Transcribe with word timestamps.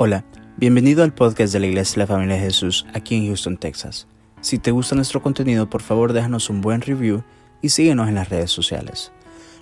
Hola, 0.00 0.24
bienvenido 0.56 1.02
al 1.02 1.12
podcast 1.12 1.52
de 1.52 1.58
la 1.58 1.66
Iglesia 1.66 1.94
de 1.94 1.98
la 1.98 2.06
Familia 2.06 2.36
de 2.36 2.42
Jesús 2.42 2.86
aquí 2.94 3.16
en 3.16 3.26
Houston, 3.26 3.56
Texas. 3.56 4.06
Si 4.40 4.60
te 4.60 4.70
gusta 4.70 4.94
nuestro 4.94 5.20
contenido, 5.20 5.68
por 5.68 5.82
favor 5.82 6.12
déjanos 6.12 6.50
un 6.50 6.60
buen 6.60 6.82
review 6.82 7.24
y 7.62 7.70
síguenos 7.70 8.06
en 8.06 8.14
las 8.14 8.28
redes 8.28 8.52
sociales. 8.52 9.10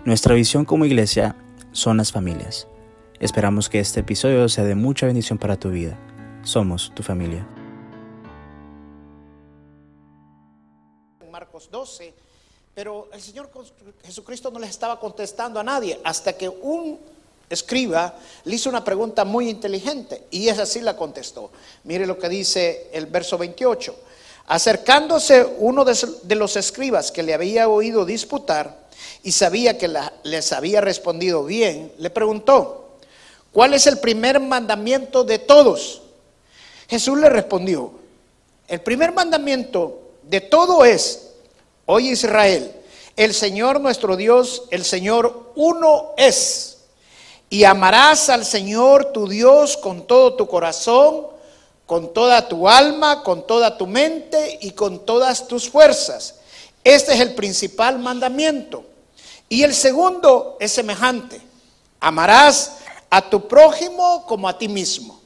Nuestra 0.04 0.34
visión 0.34 0.66
como 0.66 0.84
iglesia 0.84 1.36
son 1.72 1.96
las 1.96 2.12
familias. 2.12 2.68
Esperamos 3.18 3.70
que 3.70 3.80
este 3.80 4.00
episodio 4.00 4.46
sea 4.50 4.64
de 4.64 4.74
mucha 4.74 5.06
bendición 5.06 5.38
para 5.38 5.58
tu 5.58 5.70
vida. 5.70 5.98
Somos 6.42 6.92
tu 6.94 7.02
familia. 7.02 7.48
Marcos 11.32 11.70
12, 11.70 12.12
pero 12.74 13.08
el 13.10 13.22
Señor 13.22 13.50
Jesucristo 14.04 14.50
no 14.50 14.58
les 14.58 14.68
estaba 14.68 15.00
contestando 15.00 15.58
a 15.58 15.64
nadie 15.64 15.98
hasta 16.04 16.34
que 16.36 16.50
un 16.50 17.15
escriba 17.48 18.14
le 18.44 18.56
hizo 18.56 18.68
una 18.68 18.84
pregunta 18.84 19.24
muy 19.24 19.48
inteligente 19.48 20.24
y 20.30 20.48
es 20.48 20.58
así 20.58 20.80
la 20.80 20.96
contestó. 20.96 21.50
Mire 21.84 22.06
lo 22.06 22.18
que 22.18 22.28
dice 22.28 22.88
el 22.92 23.06
verso 23.06 23.38
28. 23.38 23.94
Acercándose 24.48 25.44
uno 25.58 25.84
de 25.84 26.34
los 26.34 26.56
escribas 26.56 27.10
que 27.10 27.22
le 27.22 27.34
había 27.34 27.68
oído 27.68 28.04
disputar 28.04 28.86
y 29.22 29.32
sabía 29.32 29.76
que 29.76 29.90
les 30.22 30.52
había 30.52 30.80
respondido 30.80 31.44
bien, 31.44 31.92
le 31.98 32.10
preguntó, 32.10 32.90
¿cuál 33.52 33.74
es 33.74 33.86
el 33.88 33.98
primer 33.98 34.38
mandamiento 34.38 35.24
de 35.24 35.40
todos? 35.40 36.02
Jesús 36.88 37.18
le 37.18 37.28
respondió, 37.28 37.92
el 38.68 38.80
primer 38.80 39.12
mandamiento 39.12 40.00
de 40.22 40.40
todo 40.40 40.84
es, 40.84 41.30
oye 41.86 42.10
Israel, 42.10 42.72
el 43.16 43.34
Señor 43.34 43.80
nuestro 43.80 44.16
Dios, 44.16 44.64
el 44.70 44.84
Señor 44.84 45.52
uno 45.56 46.12
es. 46.16 46.75
Y 47.48 47.64
amarás 47.64 48.28
al 48.28 48.44
Señor 48.44 49.12
tu 49.12 49.28
Dios 49.28 49.76
con 49.76 50.06
todo 50.06 50.34
tu 50.34 50.46
corazón, 50.46 51.28
con 51.86 52.12
toda 52.12 52.48
tu 52.48 52.68
alma, 52.68 53.22
con 53.22 53.46
toda 53.46 53.78
tu 53.78 53.86
mente 53.86 54.58
y 54.60 54.72
con 54.72 55.06
todas 55.06 55.46
tus 55.46 55.70
fuerzas. 55.70 56.36
Este 56.82 57.14
es 57.14 57.20
el 57.20 57.34
principal 57.34 57.98
mandamiento. 57.98 58.84
Y 59.48 59.62
el 59.62 59.74
segundo 59.74 60.56
es 60.58 60.72
semejante. 60.72 61.40
Amarás 62.00 62.78
a 63.08 63.30
tu 63.30 63.46
prójimo 63.46 64.26
como 64.26 64.48
a 64.48 64.58
ti 64.58 64.68
mismo. 64.68 65.20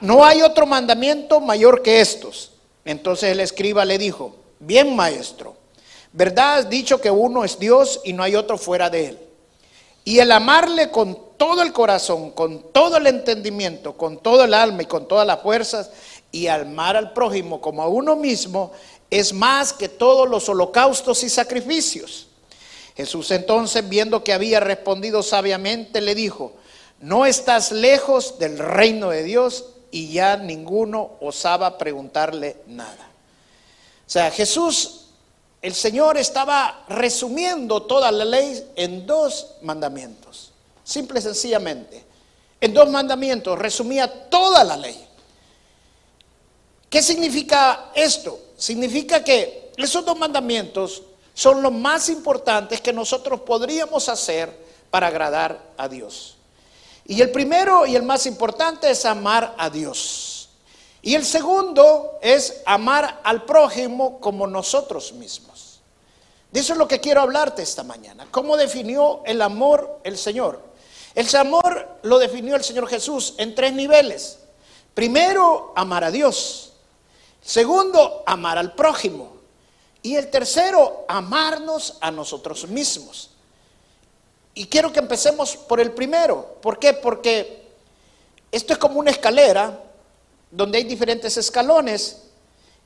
No 0.00 0.24
hay 0.24 0.42
otro 0.42 0.66
mandamiento 0.66 1.40
mayor 1.40 1.82
que 1.82 2.00
estos. 2.00 2.52
Entonces 2.84 3.30
el 3.30 3.40
escriba 3.40 3.84
le 3.84 3.98
dijo, 3.98 4.34
bien 4.58 4.94
maestro, 4.94 5.56
¿verdad 6.12 6.58
has 6.58 6.68
dicho 6.68 7.00
que 7.00 7.10
uno 7.10 7.44
es 7.44 7.58
Dios 7.58 8.00
y 8.04 8.12
no 8.12 8.22
hay 8.22 8.34
otro 8.34 8.58
fuera 8.58 8.90
de 8.90 9.06
él? 9.06 9.18
Y 10.04 10.18
el 10.18 10.30
amarle 10.32 10.90
con 10.90 11.18
todo 11.36 11.62
el 11.62 11.72
corazón, 11.72 12.30
con 12.32 12.72
todo 12.72 12.98
el 12.98 13.06
entendimiento, 13.06 13.96
con 13.96 14.18
todo 14.18 14.44
el 14.44 14.54
alma 14.54 14.82
y 14.82 14.86
con 14.86 15.08
todas 15.08 15.26
las 15.26 15.40
fuerzas, 15.40 15.90
y 16.30 16.48
amar 16.48 16.96
al 16.96 17.12
prójimo 17.12 17.60
como 17.60 17.82
a 17.82 17.88
uno 17.88 18.16
mismo, 18.16 18.72
es 19.10 19.32
más 19.32 19.72
que 19.72 19.88
todos 19.88 20.28
los 20.28 20.48
holocaustos 20.48 21.22
y 21.22 21.30
sacrificios. 21.30 22.26
Jesús 22.96 23.30
entonces, 23.30 23.88
viendo 23.88 24.24
que 24.24 24.32
había 24.32 24.60
respondido 24.60 25.22
sabiamente, 25.22 26.00
le 26.00 26.14
dijo, 26.14 26.52
no 27.00 27.26
estás 27.26 27.72
lejos 27.72 28.38
del 28.38 28.58
reino 28.58 29.10
de 29.10 29.22
Dios 29.22 29.66
y 29.90 30.12
ya 30.12 30.36
ninguno 30.36 31.12
osaba 31.20 31.78
preguntarle 31.78 32.56
nada. 32.66 33.10
O 34.06 34.10
sea, 34.10 34.30
Jesús 34.30 35.03
el 35.64 35.74
Señor 35.74 36.18
estaba 36.18 36.84
resumiendo 36.88 37.84
toda 37.84 38.12
la 38.12 38.26
ley 38.26 38.72
en 38.76 39.06
dos 39.06 39.46
mandamientos, 39.62 40.52
simple 40.84 41.20
y 41.20 41.22
sencillamente. 41.22 42.04
En 42.60 42.74
dos 42.74 42.90
mandamientos 42.90 43.58
resumía 43.58 44.28
toda 44.28 44.62
la 44.62 44.76
ley. 44.76 45.08
¿Qué 46.90 47.00
significa 47.00 47.92
esto? 47.94 48.38
Significa 48.58 49.24
que 49.24 49.72
esos 49.78 50.04
dos 50.04 50.18
mandamientos 50.18 51.02
son 51.32 51.62
los 51.62 51.72
más 51.72 52.10
importantes 52.10 52.82
que 52.82 52.92
nosotros 52.92 53.40
podríamos 53.40 54.10
hacer 54.10 54.54
para 54.90 55.06
agradar 55.06 55.72
a 55.78 55.88
Dios. 55.88 56.36
Y 57.06 57.22
el 57.22 57.30
primero 57.30 57.86
y 57.86 57.96
el 57.96 58.02
más 58.02 58.26
importante 58.26 58.90
es 58.90 59.06
amar 59.06 59.54
a 59.56 59.70
Dios. 59.70 60.50
Y 61.00 61.14
el 61.14 61.24
segundo 61.24 62.18
es 62.20 62.62
amar 62.66 63.20
al 63.24 63.46
prójimo 63.46 64.20
como 64.20 64.46
nosotros 64.46 65.14
mismos. 65.14 65.53
De 66.54 66.60
eso 66.60 66.74
es 66.74 66.78
lo 66.78 66.86
que 66.86 67.00
quiero 67.00 67.20
hablarte 67.20 67.62
esta 67.62 67.82
mañana. 67.82 68.28
¿Cómo 68.30 68.56
definió 68.56 69.22
el 69.26 69.42
amor 69.42 69.98
el 70.04 70.16
Señor? 70.16 70.62
El 71.12 71.26
amor 71.34 71.98
lo 72.02 72.20
definió 72.20 72.54
el 72.54 72.62
Señor 72.62 72.86
Jesús 72.86 73.34
en 73.38 73.56
tres 73.56 73.72
niveles. 73.72 74.38
Primero, 74.94 75.72
amar 75.74 76.04
a 76.04 76.12
Dios. 76.12 76.74
Segundo, 77.42 78.22
amar 78.24 78.56
al 78.56 78.72
prójimo. 78.76 79.32
Y 80.00 80.14
el 80.14 80.30
tercero, 80.30 81.04
amarnos 81.08 81.98
a 82.00 82.12
nosotros 82.12 82.68
mismos. 82.68 83.30
Y 84.54 84.66
quiero 84.66 84.92
que 84.92 85.00
empecemos 85.00 85.56
por 85.56 85.80
el 85.80 85.90
primero. 85.90 86.58
¿Por 86.62 86.78
qué? 86.78 86.92
Porque 86.92 87.66
esto 88.52 88.74
es 88.74 88.78
como 88.78 89.00
una 89.00 89.10
escalera 89.10 89.82
donde 90.52 90.78
hay 90.78 90.84
diferentes 90.84 91.36
escalones. 91.36 92.22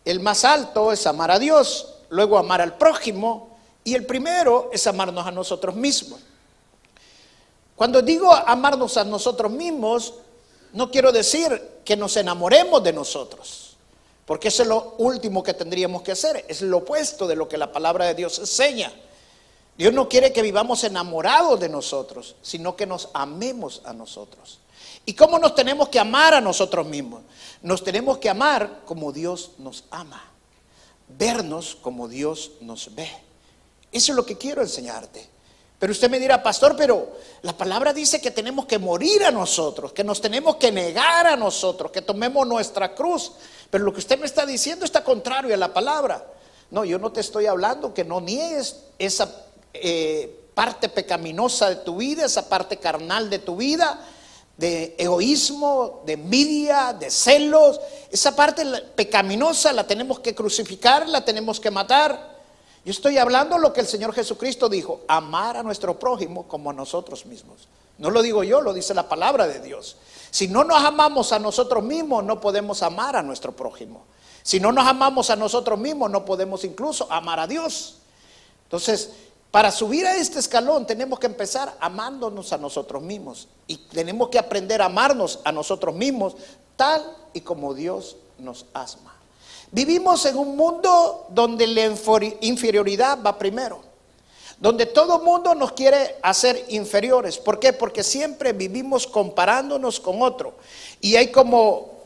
El 0.06 0.20
más 0.20 0.46
alto 0.46 0.90
es 0.90 1.06
amar 1.06 1.30
a 1.30 1.38
Dios, 1.38 1.96
luego 2.08 2.38
amar 2.38 2.62
al 2.62 2.78
prójimo 2.78 3.57
y 3.88 3.94
el 3.94 4.04
primero 4.04 4.68
es 4.70 4.86
amarnos 4.86 5.26
a 5.26 5.30
nosotros 5.30 5.74
mismos. 5.74 6.20
Cuando 7.74 8.02
digo 8.02 8.30
amarnos 8.34 8.98
a 8.98 9.04
nosotros 9.04 9.50
mismos, 9.50 10.12
no 10.74 10.90
quiero 10.90 11.10
decir 11.10 11.80
que 11.86 11.96
nos 11.96 12.14
enamoremos 12.18 12.84
de 12.84 12.92
nosotros, 12.92 13.78
porque 14.26 14.48
eso 14.48 14.60
es 14.60 14.68
lo 14.68 14.96
último 14.98 15.42
que 15.42 15.54
tendríamos 15.54 16.02
que 16.02 16.12
hacer, 16.12 16.44
es 16.48 16.60
lo 16.60 16.78
opuesto 16.78 17.26
de 17.26 17.34
lo 17.34 17.48
que 17.48 17.56
la 17.56 17.72
palabra 17.72 18.04
de 18.04 18.14
Dios 18.14 18.38
enseña. 18.38 18.92
Dios 19.78 19.94
no 19.94 20.06
quiere 20.06 20.34
que 20.34 20.42
vivamos 20.42 20.84
enamorados 20.84 21.58
de 21.58 21.70
nosotros, 21.70 22.36
sino 22.42 22.76
que 22.76 22.84
nos 22.84 23.08
amemos 23.14 23.80
a 23.86 23.94
nosotros. 23.94 24.58
¿Y 25.06 25.14
cómo 25.14 25.38
nos 25.38 25.54
tenemos 25.54 25.88
que 25.88 25.98
amar 25.98 26.34
a 26.34 26.42
nosotros 26.42 26.86
mismos? 26.86 27.22
Nos 27.62 27.82
tenemos 27.82 28.18
que 28.18 28.28
amar 28.28 28.82
como 28.84 29.12
Dios 29.12 29.52
nos 29.56 29.84
ama, 29.90 30.22
vernos 31.08 31.74
como 31.80 32.06
Dios 32.06 32.50
nos 32.60 32.94
ve. 32.94 33.27
Eso 33.92 34.12
es 34.12 34.16
lo 34.16 34.26
que 34.26 34.36
quiero 34.36 34.62
enseñarte. 34.62 35.28
Pero 35.78 35.92
usted 35.92 36.10
me 36.10 36.18
dirá, 36.18 36.42
pastor, 36.42 36.74
pero 36.76 37.16
la 37.42 37.56
palabra 37.56 37.92
dice 37.92 38.20
que 38.20 38.32
tenemos 38.32 38.66
que 38.66 38.78
morir 38.78 39.24
a 39.24 39.30
nosotros, 39.30 39.92
que 39.92 40.02
nos 40.02 40.20
tenemos 40.20 40.56
que 40.56 40.72
negar 40.72 41.26
a 41.26 41.36
nosotros, 41.36 41.92
que 41.92 42.02
tomemos 42.02 42.46
nuestra 42.46 42.94
cruz. 42.94 43.32
Pero 43.70 43.84
lo 43.84 43.92
que 43.92 44.00
usted 44.00 44.18
me 44.18 44.26
está 44.26 44.44
diciendo 44.44 44.84
está 44.84 45.04
contrario 45.04 45.54
a 45.54 45.56
la 45.56 45.72
palabra. 45.72 46.26
No, 46.70 46.84
yo 46.84 46.98
no 46.98 47.12
te 47.12 47.20
estoy 47.20 47.46
hablando 47.46 47.94
que 47.94 48.04
no 48.04 48.20
niegues 48.20 48.76
esa 48.98 49.30
eh, 49.72 50.50
parte 50.52 50.88
pecaminosa 50.88 51.68
de 51.70 51.76
tu 51.76 51.98
vida, 51.98 52.26
esa 52.26 52.48
parte 52.48 52.78
carnal 52.78 53.30
de 53.30 53.38
tu 53.38 53.56
vida, 53.56 54.04
de 54.56 54.96
egoísmo, 54.98 56.02
de 56.04 56.14
envidia, 56.14 56.92
de 56.92 57.08
celos. 57.08 57.80
Esa 58.10 58.34
parte 58.34 58.64
pecaminosa 58.96 59.72
la 59.72 59.86
tenemos 59.86 60.18
que 60.18 60.34
crucificar, 60.34 61.08
la 61.08 61.24
tenemos 61.24 61.60
que 61.60 61.70
matar. 61.70 62.37
Yo 62.88 62.92
estoy 62.92 63.18
hablando 63.18 63.58
lo 63.58 63.74
que 63.74 63.82
el 63.82 63.86
Señor 63.86 64.14
Jesucristo 64.14 64.66
dijo, 64.66 65.02
amar 65.08 65.58
a 65.58 65.62
nuestro 65.62 65.98
prójimo 65.98 66.48
como 66.48 66.70
a 66.70 66.72
nosotros 66.72 67.26
mismos. 67.26 67.68
No 67.98 68.08
lo 68.08 68.22
digo 68.22 68.42
yo, 68.44 68.62
lo 68.62 68.72
dice 68.72 68.94
la 68.94 69.10
palabra 69.10 69.46
de 69.46 69.60
Dios. 69.60 69.98
Si 70.30 70.48
no 70.48 70.64
nos 70.64 70.82
amamos 70.82 71.32
a 71.34 71.38
nosotros 71.38 71.84
mismos, 71.84 72.24
no 72.24 72.40
podemos 72.40 72.82
amar 72.82 73.14
a 73.14 73.22
nuestro 73.22 73.52
prójimo. 73.52 74.04
Si 74.42 74.58
no 74.58 74.72
nos 74.72 74.86
amamos 74.86 75.28
a 75.28 75.36
nosotros 75.36 75.78
mismos, 75.78 76.10
no 76.10 76.24
podemos 76.24 76.64
incluso 76.64 77.06
amar 77.12 77.40
a 77.40 77.46
Dios. 77.46 77.98
Entonces, 78.64 79.10
para 79.50 79.70
subir 79.70 80.06
a 80.06 80.16
este 80.16 80.38
escalón 80.38 80.86
tenemos 80.86 81.18
que 81.18 81.26
empezar 81.26 81.76
amándonos 81.80 82.54
a 82.54 82.56
nosotros 82.56 83.02
mismos 83.02 83.48
y 83.66 83.76
tenemos 83.76 84.30
que 84.30 84.38
aprender 84.38 84.80
a 84.80 84.86
amarnos 84.86 85.40
a 85.44 85.52
nosotros 85.52 85.94
mismos 85.94 86.36
tal 86.76 87.04
y 87.34 87.42
como 87.42 87.74
Dios 87.74 88.16
nos 88.38 88.64
asma. 88.72 89.17
Vivimos 89.70 90.24
en 90.24 90.36
un 90.36 90.56
mundo 90.56 91.26
donde 91.30 91.66
la 91.66 91.82
inferioridad 92.40 93.18
va 93.24 93.38
primero, 93.38 93.82
donde 94.58 94.86
todo 94.86 95.18
mundo 95.18 95.54
nos 95.54 95.72
quiere 95.72 96.16
hacer 96.22 96.64
inferiores. 96.68 97.36
¿Por 97.38 97.60
qué? 97.60 97.72
Porque 97.72 98.02
siempre 98.02 98.52
vivimos 98.52 99.06
comparándonos 99.06 100.00
con 100.00 100.22
otro. 100.22 100.54
Y 101.00 101.16
hay 101.16 101.30
como 101.30 101.98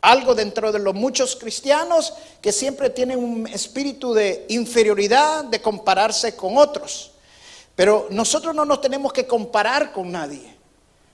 algo 0.00 0.34
dentro 0.34 0.72
de 0.72 0.78
los 0.78 0.94
muchos 0.94 1.36
cristianos 1.36 2.14
que 2.40 2.52
siempre 2.52 2.88
tienen 2.88 3.18
un 3.18 3.46
espíritu 3.48 4.14
de 4.14 4.46
inferioridad, 4.48 5.44
de 5.44 5.60
compararse 5.60 6.36
con 6.36 6.56
otros. 6.56 7.10
Pero 7.74 8.06
nosotros 8.10 8.54
no 8.54 8.64
nos 8.64 8.80
tenemos 8.80 9.12
que 9.12 9.26
comparar 9.26 9.92
con 9.92 10.12
nadie. 10.12 10.56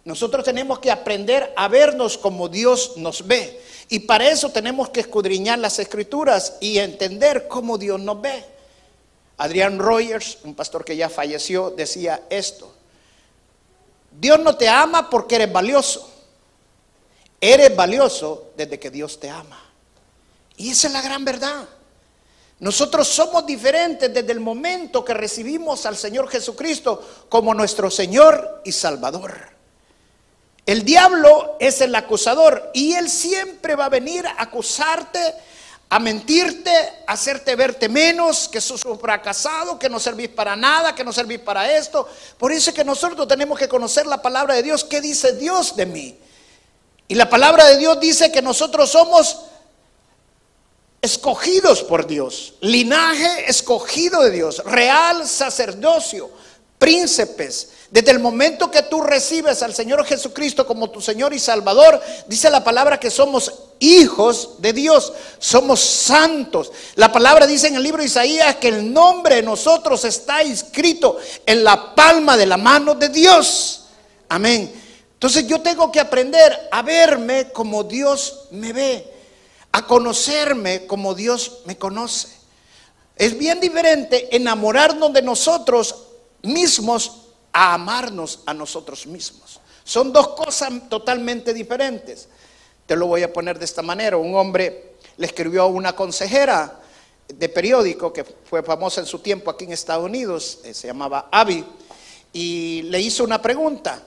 Nosotros 0.04 0.44
tenemos 0.44 0.78
que 0.78 0.90
aprender 0.90 1.52
a 1.56 1.66
vernos 1.66 2.16
como 2.16 2.48
Dios 2.48 2.96
nos 2.96 3.26
ve. 3.26 3.60
Y 3.88 4.00
para 4.00 4.28
eso 4.28 4.50
tenemos 4.50 4.88
que 4.88 5.00
escudriñar 5.00 5.58
las 5.58 5.78
escrituras 5.78 6.56
y 6.60 6.78
entender 6.78 7.46
cómo 7.46 7.78
Dios 7.78 8.00
nos 8.00 8.20
ve. 8.20 8.44
Adrián 9.38 9.78
Rogers, 9.78 10.38
un 10.44 10.54
pastor 10.54 10.84
que 10.84 10.96
ya 10.96 11.08
falleció, 11.08 11.70
decía 11.70 12.22
esto. 12.30 12.72
Dios 14.18 14.40
no 14.40 14.56
te 14.56 14.68
ama 14.68 15.10
porque 15.10 15.36
eres 15.36 15.52
valioso. 15.52 16.10
Eres 17.40 17.76
valioso 17.76 18.50
desde 18.56 18.78
que 18.78 18.90
Dios 18.90 19.20
te 19.20 19.28
ama. 19.28 19.62
Y 20.56 20.70
esa 20.70 20.86
es 20.86 20.92
la 20.92 21.02
gran 21.02 21.24
verdad. 21.24 21.68
Nosotros 22.58 23.06
somos 23.06 23.44
diferentes 23.44 24.12
desde 24.12 24.32
el 24.32 24.40
momento 24.40 25.04
que 25.04 25.12
recibimos 25.12 25.84
al 25.84 25.96
Señor 25.96 26.28
Jesucristo 26.28 27.26
como 27.28 27.52
nuestro 27.52 27.90
Señor 27.90 28.62
y 28.64 28.72
Salvador. 28.72 29.55
El 30.66 30.84
diablo 30.84 31.56
es 31.60 31.80
el 31.80 31.94
acusador 31.94 32.70
y 32.74 32.94
él 32.94 33.08
siempre 33.08 33.76
va 33.76 33.84
a 33.84 33.88
venir 33.88 34.26
a 34.26 34.42
acusarte, 34.42 35.20
a 35.88 36.00
mentirte, 36.00 36.72
a 37.06 37.12
hacerte 37.12 37.54
verte 37.54 37.88
menos, 37.88 38.48
que 38.48 38.60
sos 38.60 38.84
un 38.84 38.98
fracasado, 38.98 39.78
que 39.78 39.88
no 39.88 40.00
servís 40.00 40.28
para 40.28 40.56
nada, 40.56 40.92
que 40.92 41.04
no 41.04 41.12
servís 41.12 41.38
para 41.38 41.72
esto. 41.72 42.08
Por 42.36 42.50
eso 42.50 42.70
es 42.70 42.76
que 42.76 42.84
nosotros 42.84 43.28
tenemos 43.28 43.56
que 43.56 43.68
conocer 43.68 44.06
la 44.06 44.20
palabra 44.20 44.54
de 44.56 44.64
Dios. 44.64 44.82
¿Qué 44.82 45.00
dice 45.00 45.36
Dios 45.36 45.76
de 45.76 45.86
mí? 45.86 46.18
Y 47.06 47.14
la 47.14 47.30
palabra 47.30 47.66
de 47.66 47.78
Dios 47.78 48.00
dice 48.00 48.32
que 48.32 48.42
nosotros 48.42 48.90
somos 48.90 49.42
escogidos 51.00 51.84
por 51.84 52.08
Dios, 52.08 52.54
linaje 52.60 53.48
escogido 53.48 54.22
de 54.22 54.32
Dios, 54.32 54.60
real 54.64 55.28
sacerdocio, 55.28 56.28
príncipes. 56.78 57.70
Desde 57.90 58.10
el 58.10 58.18
momento 58.18 58.70
que 58.70 58.82
tú 58.82 59.00
recibes 59.00 59.62
al 59.62 59.74
Señor 59.74 60.04
Jesucristo 60.04 60.66
como 60.66 60.90
tu 60.90 61.00
Señor 61.00 61.32
y 61.32 61.38
Salvador, 61.38 62.00
dice 62.26 62.50
la 62.50 62.64
palabra 62.64 62.98
que 62.98 63.10
somos 63.10 63.52
hijos 63.78 64.56
de 64.58 64.72
Dios, 64.72 65.12
somos 65.38 65.80
santos. 65.80 66.72
La 66.96 67.12
palabra 67.12 67.46
dice 67.46 67.68
en 67.68 67.76
el 67.76 67.82
libro 67.82 68.00
de 68.02 68.08
Isaías 68.08 68.56
que 68.56 68.68
el 68.68 68.92
nombre 68.92 69.36
de 69.36 69.42
nosotros 69.42 70.04
está 70.04 70.42
inscrito 70.42 71.18
en 71.44 71.62
la 71.62 71.94
palma 71.94 72.36
de 72.36 72.46
la 72.46 72.56
mano 72.56 72.94
de 72.94 73.08
Dios. 73.08 73.84
Amén. 74.28 74.72
Entonces 75.14 75.46
yo 75.46 75.60
tengo 75.60 75.90
que 75.92 76.00
aprender 76.00 76.68
a 76.70 76.82
verme 76.82 77.50
como 77.52 77.84
Dios 77.84 78.48
me 78.50 78.72
ve 78.72 79.16
a 79.76 79.86
conocerme 79.86 80.86
como 80.86 81.14
Dios 81.14 81.58
me 81.66 81.76
conoce. 81.76 82.28
Es 83.14 83.36
bien 83.36 83.60
diferente 83.60 84.34
enamorarnos 84.34 85.12
de 85.12 85.20
nosotros 85.20 86.05
mismos 86.46 87.28
a 87.52 87.74
amarnos 87.74 88.40
a 88.46 88.54
nosotros 88.54 89.06
mismos. 89.06 89.60
Son 89.84 90.12
dos 90.12 90.28
cosas 90.28 90.72
totalmente 90.88 91.52
diferentes. 91.54 92.28
Te 92.86 92.96
lo 92.96 93.06
voy 93.06 93.22
a 93.22 93.32
poner 93.32 93.58
de 93.58 93.64
esta 93.64 93.82
manera. 93.82 94.16
Un 94.16 94.34
hombre 94.34 94.96
le 95.16 95.26
escribió 95.26 95.62
a 95.62 95.66
una 95.66 95.94
consejera 95.94 96.80
de 97.28 97.48
periódico 97.48 98.12
que 98.12 98.24
fue 98.24 98.62
famosa 98.62 99.00
en 99.00 99.06
su 99.06 99.18
tiempo 99.18 99.50
aquí 99.50 99.64
en 99.64 99.72
Estados 99.72 100.04
Unidos, 100.04 100.60
eh, 100.64 100.72
se 100.72 100.86
llamaba 100.86 101.28
Abby, 101.30 101.64
y 102.32 102.82
le 102.82 103.00
hizo 103.00 103.24
una 103.24 103.40
pregunta. 103.40 104.02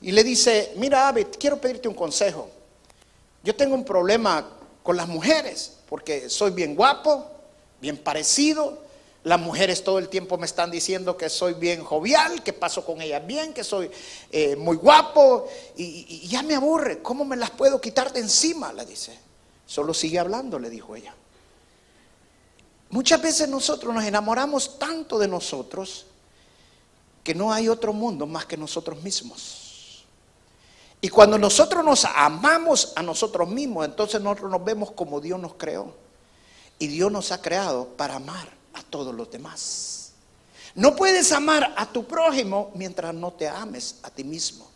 Y 0.00 0.12
le 0.12 0.24
dice, 0.24 0.72
mira 0.76 1.08
Abby, 1.08 1.24
quiero 1.38 1.60
pedirte 1.60 1.88
un 1.88 1.94
consejo. 1.94 2.48
Yo 3.42 3.54
tengo 3.54 3.74
un 3.74 3.84
problema 3.84 4.48
con 4.82 4.96
las 4.96 5.08
mujeres, 5.08 5.78
porque 5.88 6.28
soy 6.28 6.50
bien 6.50 6.74
guapo, 6.74 7.30
bien 7.80 7.96
parecido. 7.96 8.83
Las 9.24 9.40
mujeres 9.40 9.82
todo 9.82 9.98
el 9.98 10.10
tiempo 10.10 10.36
me 10.36 10.44
están 10.44 10.70
diciendo 10.70 11.16
que 11.16 11.30
soy 11.30 11.54
bien 11.54 11.82
jovial, 11.82 12.42
que 12.42 12.52
paso 12.52 12.84
con 12.84 13.00
ellas 13.00 13.26
bien, 13.26 13.54
que 13.54 13.64
soy 13.64 13.90
eh, 14.30 14.54
muy 14.54 14.76
guapo, 14.76 15.48
y, 15.76 16.28
ya 16.28 16.42
me 16.42 16.54
aburre. 16.54 17.00
¿Cómo 17.00 17.24
me 17.24 17.34
las 17.34 17.50
puedo 17.50 17.80
quitar 17.80 18.12
de 18.12 18.20
encima? 18.20 18.70
Le 18.74 18.84
dice. 18.84 19.18
Solo 19.64 19.94
sigue 19.94 20.18
hablando, 20.18 20.58
le 20.58 20.68
dijo 20.68 20.94
ella. 20.94 21.14
Muchas 22.90 23.22
veces 23.22 23.48
nosotros 23.48 23.94
nos 23.94 24.04
enamoramos 24.04 24.78
tanto 24.78 25.18
de 25.18 25.26
nosotros 25.26 26.04
que 27.24 27.34
no 27.34 27.50
hay 27.50 27.70
otro 27.70 27.94
mundo 27.94 28.26
más 28.26 28.44
que 28.44 28.58
nosotros 28.58 29.02
mismos. 29.02 30.04
Y 31.00 31.08
cuando 31.08 31.38
nosotros 31.38 31.82
nos 31.82 32.04
amamos 32.04 32.92
a 32.94 33.02
nosotros 33.02 33.48
mismos, 33.48 33.86
entonces 33.86 34.20
nosotros 34.20 34.50
nos 34.50 34.62
vemos 34.62 34.90
como 34.90 35.18
Dios 35.18 35.40
nos 35.40 35.54
creó. 35.54 35.94
Y 36.78 36.88
Dios 36.88 37.10
nos 37.10 37.32
ha 37.32 37.40
creado 37.40 37.88
para 37.96 38.16
amar 38.16 38.63
a 38.74 38.82
todos 38.82 39.14
los 39.14 39.30
demás. 39.30 40.12
No 40.74 40.96
puedes 40.96 41.30
amar 41.32 41.72
a 41.76 41.86
tu 41.86 42.04
prójimo 42.04 42.72
mientras 42.74 43.14
no 43.14 43.32
te 43.32 43.48
ames 43.48 43.96
a 44.02 44.10
ti 44.10 44.24
mismo 44.24 44.68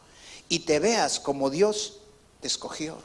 y 0.48 0.60
te 0.60 0.78
veas 0.78 1.18
como 1.18 1.50
Dios 1.50 1.98
te 2.40 2.46
escogió. 2.46 2.96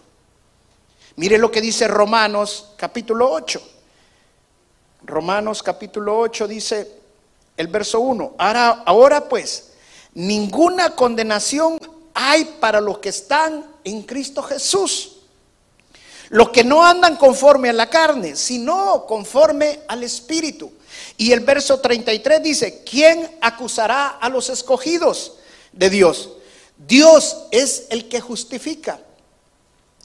Mire 1.16 1.38
lo 1.38 1.52
que 1.52 1.62
dice 1.62 1.88
Romanos 1.88 2.70
capítulo 2.78 3.32
8. 3.32 3.62
Romanos 5.04 5.62
capítulo 5.62 6.18
8 6.20 6.48
dice 6.48 6.92
el 7.58 7.68
verso 7.68 8.00
1. 8.00 8.36
Ahora, 8.38 8.84
ahora 8.86 9.28
pues, 9.28 9.74
ninguna 10.14 10.96
condenación 10.96 11.80
hay 12.14 12.46
para 12.60 12.80
los 12.80 13.00
que 13.00 13.10
están 13.10 13.66
en 13.84 14.04
Cristo 14.04 14.42
Jesús. 14.44 15.18
Los 16.30 16.50
que 16.50 16.64
no 16.64 16.84
andan 16.84 17.18
conforme 17.18 17.70
a 17.70 17.74
la 17.74 17.90
carne, 17.90 18.36
sino 18.36 19.06
conforme 19.06 19.82
al 19.88 20.04
Espíritu. 20.04 20.72
Y 21.18 21.32
el 21.32 21.42
verso 21.42 21.80
33 21.80 22.42
dice, 22.42 22.84
¿quién 22.84 23.30
acusará 23.42 24.08
a 24.08 24.30
los 24.30 24.50
escogidos 24.50 25.34
de 25.72 25.90
Dios? 25.90 26.30
Dios 26.88 27.38
es 27.52 27.86
el 27.90 28.10
que 28.10 28.20
justifica. 28.20 29.00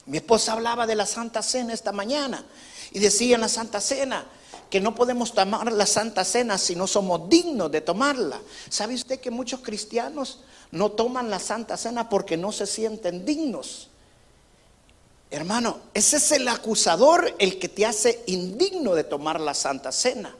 Mi 0.05 0.17
esposa 0.17 0.53
hablaba 0.53 0.87
de 0.87 0.95
la 0.95 1.05
Santa 1.05 1.41
Cena 1.41 1.73
esta 1.73 1.91
mañana 1.91 2.45
y 2.91 2.99
decía 2.99 3.35
en 3.35 3.41
la 3.41 3.49
Santa 3.49 3.81
Cena 3.81 4.25
que 4.69 4.79
no 4.79 4.93
podemos 4.95 5.33
tomar 5.33 5.71
la 5.71 5.85
Santa 5.85 6.23
Cena 6.23 6.57
si 6.57 6.75
no 6.75 6.87
somos 6.87 7.27
dignos 7.29 7.71
de 7.71 7.81
tomarla. 7.81 8.39
¿Sabe 8.69 8.95
usted 8.95 9.19
que 9.19 9.31
muchos 9.31 9.61
cristianos 9.61 10.39
no 10.71 10.91
toman 10.91 11.29
la 11.29 11.39
Santa 11.39 11.77
Cena 11.77 12.09
porque 12.09 12.37
no 12.37 12.51
se 12.51 12.67
sienten 12.67 13.25
dignos. 13.25 13.89
Hermano, 15.31 15.79
ese 15.93 16.17
es 16.17 16.31
el 16.31 16.47
acusador 16.47 17.35
el 17.39 17.59
que 17.59 17.69
te 17.69 17.85
hace 17.85 18.23
indigno 18.27 18.95
de 18.95 19.03
tomar 19.03 19.39
la 19.39 19.53
Santa 19.53 19.91
Cena. 19.91 20.35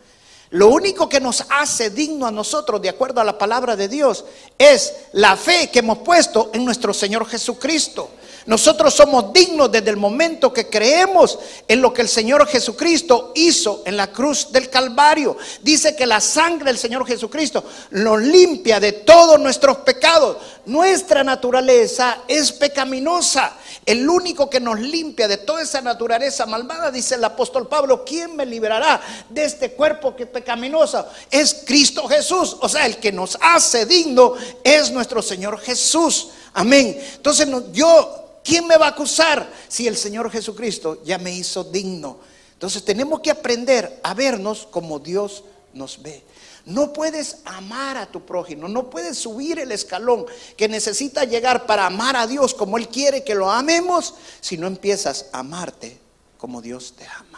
Lo 0.52 0.70
único 0.70 1.08
que 1.08 1.20
nos 1.20 1.46
hace 1.50 1.92
digno 1.92 2.26
a 2.26 2.32
nosotros, 2.32 2.82
de 2.82 2.90
acuerdo 2.90 3.22
a 3.22 3.24
la 3.24 3.38
palabra 3.38 3.76
de 3.76 3.88
Dios, 3.88 4.26
es 4.58 4.94
la 5.14 5.38
fe 5.38 5.70
que 5.72 5.80
hemos 5.80 6.00
puesto 6.00 6.50
en 6.54 6.66
nuestro 6.66 6.94
Señor 6.94 7.28
Jesucristo. 7.28 8.10
Nosotros 8.50 8.96
somos 8.96 9.32
dignos 9.32 9.72
desde 9.72 9.92
el 9.92 9.98
momento 9.98 10.52
que 10.52 10.70
creemos 10.70 11.38
en 11.68 11.84
lo 11.84 11.94
que 11.94 12.02
el 12.02 12.10
Señor 12.10 12.48
Jesucristo 12.48 13.32
hizo 13.36 13.84
en 13.86 13.96
la 13.96 14.12
cruz 14.12 14.52
del 14.52 14.72
Calvario. 14.72 15.38
Dice 15.62 15.96
que 15.96 16.08
la 16.08 16.20
sangre 16.20 16.66
del 16.66 16.80
Señor 16.80 17.06
Jesucristo 17.06 17.64
nos 17.92 18.20
limpia 18.20 18.80
de 18.80 18.92
todos 18.94 19.40
nuestros 19.40 19.78
pecados. 19.78 20.38
Nuestra 20.66 21.24
naturaleza 21.24 22.24
es 22.28 22.52
pecaminosa. 22.52 23.56
El 23.86 24.10
único 24.10 24.50
que 24.50 24.60
nos 24.60 24.80
limpia 24.80 25.28
de 25.28 25.38
toda 25.38 25.62
esa 25.62 25.82
naturaleza 25.82 26.48
malvada, 26.48 26.90
dice 26.90 27.14
el 27.14 27.24
apóstol 27.24 27.68
Pablo, 27.68 28.04
¿quién 28.04 28.36
me 28.36 28.48
liberará 28.48 29.00
de 29.30 29.44
este 29.44 29.74
cuerpo 29.74 30.16
que 30.16 30.24
es 30.24 30.30
pecaminoso? 30.30 31.06
Es 31.30 31.54
Cristo 31.68 32.08
Jesús. 32.08 32.58
O 32.62 32.68
sea, 32.68 32.88
el 32.88 32.98
que 32.98 33.12
nos 33.12 33.38
hace 33.40 33.86
digno 33.86 34.34
es 34.64 34.90
nuestro 34.90 35.22
Señor 35.22 35.60
Jesús. 35.60 36.30
Amén. 36.56 37.00
Entonces 37.16 37.48
yo 37.74 38.26
¿Quién 38.44 38.68
me 38.68 38.78
va 38.78 38.88
a 38.88 38.90
acusar 38.90 39.52
si 39.68 39.88
el 39.88 39.98
Señor 39.98 40.32
Jesucristo 40.32 41.02
ya 41.04 41.18
me 41.18 41.34
hizo 41.34 41.64
digno? 41.64 42.20
Entonces 42.54 42.84
tenemos 42.84 43.22
que 43.22 43.32
aprender 43.32 44.00
a 44.04 44.14
vernos 44.14 44.68
como 44.70 45.00
Dios 45.00 45.44
nos 45.74 46.02
ve. 46.02 46.24
No 46.66 46.94
puedes 46.94 47.38
amar 47.46 47.98
a 47.98 48.12
tu 48.12 48.26
prójimo, 48.26 48.68
no 48.68 48.90
puedes 48.90 49.18
subir 49.18 49.60
el 49.60 49.72
escalón 49.72 50.26
que 50.58 50.68
necesita 50.68 51.24
llegar 51.24 51.66
para 51.66 51.86
amar 51.86 52.16
a 52.16 52.28
Dios 52.28 52.54
como 52.54 52.78
Él 52.78 52.90
quiere 52.90 53.24
que 53.24 53.34
lo 53.34 53.50
amemos 53.50 54.16
si 54.42 54.58
no 54.58 54.68
empiezas 54.68 55.28
a 55.32 55.40
amarte 55.40 55.98
como 56.38 56.62
Dios 56.62 56.94
te 56.98 57.06
ama. 57.06 57.29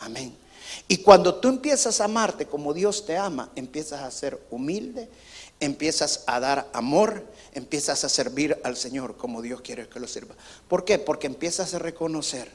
Amén. 0.00 0.36
Y 0.86 0.98
cuando 0.98 1.36
tú 1.36 1.48
empiezas 1.48 2.00
a 2.00 2.04
amarte 2.04 2.46
como 2.46 2.74
Dios 2.74 3.06
te 3.06 3.16
ama, 3.16 3.50
empiezas 3.56 4.02
a 4.02 4.10
ser 4.10 4.40
humilde, 4.50 5.08
empiezas 5.60 6.24
a 6.26 6.40
dar 6.40 6.68
amor, 6.72 7.26
empiezas 7.52 8.04
a 8.04 8.08
servir 8.08 8.58
al 8.64 8.76
Señor 8.76 9.16
como 9.16 9.42
Dios 9.42 9.60
quiere 9.60 9.88
que 9.88 10.00
lo 10.00 10.06
sirva. 10.06 10.34
¿Por 10.68 10.84
qué? 10.84 10.98
Porque 10.98 11.26
empiezas 11.26 11.74
a 11.74 11.78
reconocer 11.78 12.50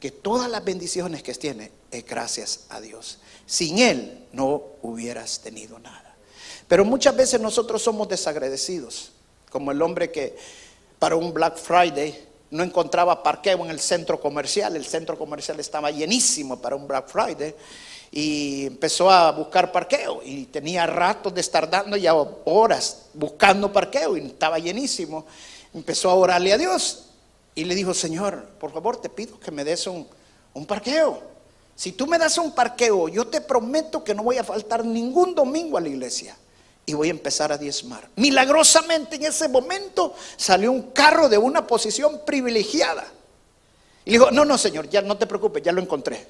que 0.00 0.10
todas 0.10 0.50
las 0.50 0.64
bendiciones 0.64 1.22
que 1.22 1.34
tiene 1.34 1.72
es 1.90 2.04
gracias 2.06 2.66
a 2.68 2.80
Dios. 2.80 3.18
Sin 3.46 3.78
Él 3.78 4.26
no 4.32 4.62
hubieras 4.82 5.40
tenido 5.40 5.78
nada. 5.78 6.16
Pero 6.68 6.84
muchas 6.84 7.16
veces 7.16 7.40
nosotros 7.40 7.82
somos 7.82 8.08
desagradecidos, 8.08 9.12
como 9.50 9.72
el 9.72 9.80
hombre 9.80 10.10
que 10.12 10.36
para 10.98 11.16
un 11.16 11.32
Black 11.32 11.56
Friday 11.56 12.27
no 12.50 12.62
encontraba 12.62 13.22
parqueo 13.22 13.64
en 13.64 13.70
el 13.70 13.80
centro 13.80 14.20
comercial, 14.20 14.76
el 14.76 14.86
centro 14.86 15.18
comercial 15.18 15.60
estaba 15.60 15.90
llenísimo 15.90 16.60
para 16.60 16.76
un 16.76 16.86
Black 16.86 17.08
Friday 17.08 17.54
y 18.10 18.66
empezó 18.66 19.10
a 19.10 19.30
buscar 19.32 19.70
parqueo 19.70 20.22
y 20.24 20.44
tenía 20.46 20.86
ratos 20.86 21.34
de 21.34 21.40
estar 21.40 21.68
dando 21.68 21.96
ya 21.96 22.14
horas 22.14 23.06
buscando 23.12 23.72
parqueo 23.72 24.16
y 24.16 24.26
estaba 24.26 24.58
llenísimo. 24.58 25.26
Empezó 25.74 26.10
a 26.10 26.14
orarle 26.14 26.52
a 26.54 26.58
Dios 26.58 27.04
y 27.54 27.64
le 27.64 27.74
dijo, 27.74 27.92
Señor, 27.92 28.46
por 28.58 28.72
favor 28.72 29.00
te 29.00 29.10
pido 29.10 29.38
que 29.38 29.50
me 29.50 29.64
des 29.64 29.86
un, 29.86 30.06
un 30.54 30.64
parqueo. 30.66 31.22
Si 31.76 31.92
tú 31.92 32.06
me 32.06 32.18
das 32.18 32.38
un 32.38 32.54
parqueo, 32.54 33.08
yo 33.08 33.26
te 33.26 33.40
prometo 33.40 34.02
que 34.02 34.14
no 34.14 34.22
voy 34.22 34.38
a 34.38 34.44
faltar 34.44 34.84
ningún 34.84 35.34
domingo 35.34 35.76
a 35.76 35.80
la 35.80 35.88
iglesia 35.88 36.36
y 36.88 36.94
voy 36.94 37.08
a 37.08 37.10
empezar 37.10 37.52
a 37.52 37.58
diezmar. 37.58 38.08
Milagrosamente 38.16 39.16
en 39.16 39.24
ese 39.24 39.46
momento 39.46 40.14
salió 40.38 40.72
un 40.72 40.90
carro 40.92 41.28
de 41.28 41.36
una 41.36 41.66
posición 41.66 42.22
privilegiada 42.24 43.06
Y 44.06 44.12
dijo, 44.12 44.30
no, 44.30 44.46
no, 44.46 44.56
Señor, 44.56 44.88
ya 44.88 45.02
no 45.02 45.18
te 45.18 45.26
preocupes, 45.26 45.62
ya 45.62 45.70
lo 45.70 45.82
encontré. 45.82 46.26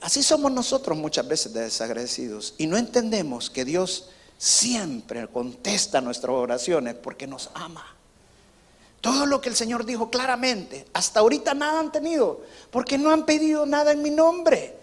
Así 0.00 0.22
somos 0.22 0.52
nosotros 0.52 0.96
muchas 0.96 1.26
veces 1.26 1.52
desagradecidos 1.54 2.54
y 2.56 2.68
no 2.68 2.76
entendemos 2.76 3.50
que 3.50 3.64
Dios 3.64 4.10
siempre 4.38 5.26
contesta 5.26 6.00
nuestras 6.00 6.36
oraciones 6.36 6.94
porque 6.94 7.26
nos 7.26 7.50
ama. 7.52 7.96
Todo 9.00 9.26
lo 9.26 9.40
que 9.40 9.48
el 9.48 9.56
Señor 9.56 9.84
dijo 9.84 10.08
claramente, 10.08 10.86
hasta 10.92 11.18
ahorita 11.18 11.52
nada 11.54 11.80
han 11.80 11.90
tenido, 11.90 12.42
porque 12.70 12.96
no 12.96 13.10
han 13.10 13.26
pedido 13.26 13.66
nada 13.66 13.90
en 13.90 14.02
mi 14.02 14.10
nombre. 14.10 14.76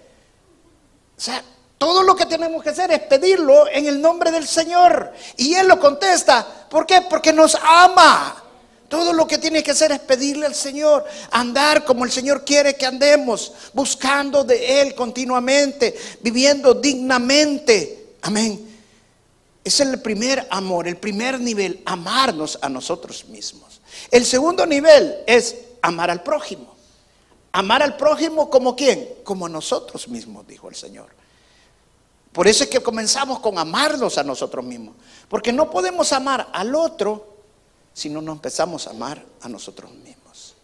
O 1.17 1.21
sea, 1.21 1.41
todo 1.83 2.01
lo 2.01 2.15
que 2.15 2.25
tenemos 2.25 2.63
que 2.63 2.69
hacer 2.69 2.93
es 2.93 3.01
pedirlo 3.01 3.67
en 3.69 3.85
el 3.87 3.99
nombre 3.99 4.31
del 4.31 4.47
Señor. 4.47 5.11
Y 5.35 5.53
Él 5.53 5.67
lo 5.67 5.77
contesta. 5.81 6.47
¿Por 6.69 6.85
qué? 6.85 7.01
Porque 7.09 7.33
nos 7.33 7.55
ama. 7.55 8.41
Todo 8.87 9.11
lo 9.11 9.27
que 9.27 9.37
tiene 9.37 9.61
que 9.61 9.71
hacer 9.71 9.91
es 9.91 9.99
pedirle 9.99 10.45
al 10.45 10.55
Señor, 10.55 11.03
andar 11.31 11.83
como 11.83 12.05
el 12.05 12.11
Señor 12.11 12.45
quiere 12.45 12.75
que 12.75 12.85
andemos, 12.85 13.51
buscando 13.73 14.45
de 14.45 14.79
Él 14.79 14.95
continuamente, 14.95 15.93
viviendo 16.21 16.73
dignamente. 16.73 18.15
Amén. 18.21 18.65
Es 19.61 19.81
el 19.81 19.99
primer 20.01 20.47
amor, 20.51 20.87
el 20.87 20.95
primer 20.95 21.37
nivel, 21.37 21.81
amarnos 21.85 22.57
a 22.61 22.69
nosotros 22.69 23.25
mismos. 23.25 23.81
El 24.09 24.25
segundo 24.25 24.65
nivel 24.65 25.17
es 25.27 25.53
amar 25.81 26.09
al 26.09 26.23
prójimo. 26.23 26.77
Amar 27.51 27.83
al 27.83 27.97
prójimo 27.97 28.49
como 28.49 28.73
quién? 28.73 29.05
Como 29.25 29.49
nosotros 29.49 30.07
mismos, 30.07 30.47
dijo 30.47 30.69
el 30.69 30.75
Señor. 30.75 31.22
Por 32.33 32.47
eso 32.47 32.63
es 32.63 32.69
que 32.69 32.81
comenzamos 32.81 33.39
con 33.39 33.59
amarnos 33.59 34.17
a 34.17 34.23
nosotros 34.23 34.65
mismos. 34.65 34.95
Porque 35.29 35.53
no 35.53 35.69
podemos 35.69 36.11
amar 36.11 36.49
al 36.51 36.73
otro 36.73 37.37
si 37.93 38.09
no 38.09 38.21
nos 38.21 38.35
empezamos 38.35 38.87
a 38.87 38.89
amar 38.89 39.23
a 39.41 39.47
nosotros 39.47 39.91
mismos. 39.91 40.55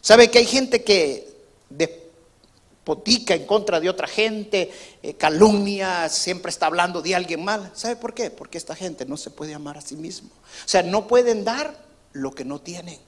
¿Sabe 0.00 0.30
que 0.30 0.38
hay 0.38 0.46
gente 0.46 0.82
que 0.82 1.30
despotica 1.68 3.34
en 3.34 3.44
contra 3.44 3.78
de 3.78 3.90
otra 3.90 4.08
gente, 4.08 4.72
eh, 5.02 5.14
calumnia, 5.14 6.08
siempre 6.08 6.48
está 6.48 6.66
hablando 6.66 7.02
de 7.02 7.14
alguien 7.14 7.44
mal? 7.44 7.70
¿Sabe 7.74 7.96
por 7.96 8.14
qué? 8.14 8.30
Porque 8.30 8.56
esta 8.56 8.74
gente 8.74 9.04
no 9.04 9.18
se 9.18 9.30
puede 9.30 9.52
amar 9.52 9.76
a 9.76 9.82
sí 9.82 9.96
mismo. 9.96 10.30
O 10.30 10.68
sea, 10.68 10.82
no 10.82 11.06
pueden 11.06 11.44
dar 11.44 11.76
lo 12.14 12.32
que 12.32 12.46
no 12.46 12.58
tienen. 12.58 12.98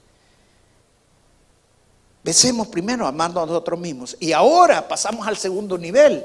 Besemos 2.23 2.69
primero 2.69 3.07
amando 3.07 3.41
a 3.41 3.47
nosotros 3.47 3.81
mismos. 3.81 4.15
Y 4.21 4.33
ahora 4.33 4.87
pasamos 4.87 5.27
al 5.27 5.39
segundo 5.39 5.79
nivel 5.79 6.25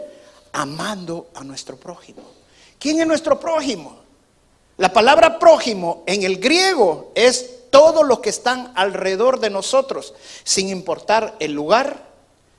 amando 0.53 1.29
a 1.35 1.43
nuestro 1.43 1.77
prójimo. 1.77 2.21
¿Quién 2.79 2.99
es 2.99 3.07
nuestro 3.07 3.39
prójimo? 3.39 3.99
La 4.77 4.93
palabra 4.93 5.39
prójimo 5.39 6.03
en 6.05 6.23
el 6.23 6.39
griego 6.39 7.11
es 7.15 7.69
todos 7.69 8.05
los 8.05 8.19
que 8.19 8.29
están 8.29 8.71
alrededor 8.75 9.39
de 9.39 9.49
nosotros, 9.49 10.13
sin 10.43 10.69
importar 10.69 11.35
el 11.39 11.51
lugar, 11.51 12.07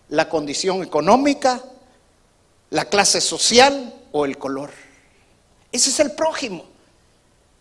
la 0.08 0.28
condición 0.28 0.82
económica, 0.82 1.62
la 2.68 2.84
clase 2.84 3.20
social 3.20 3.94
o 4.12 4.24
el 4.24 4.38
color. 4.38 4.70
Ese 5.72 5.90
es 5.90 6.00
el 6.00 6.12
prójimo. 6.12 6.64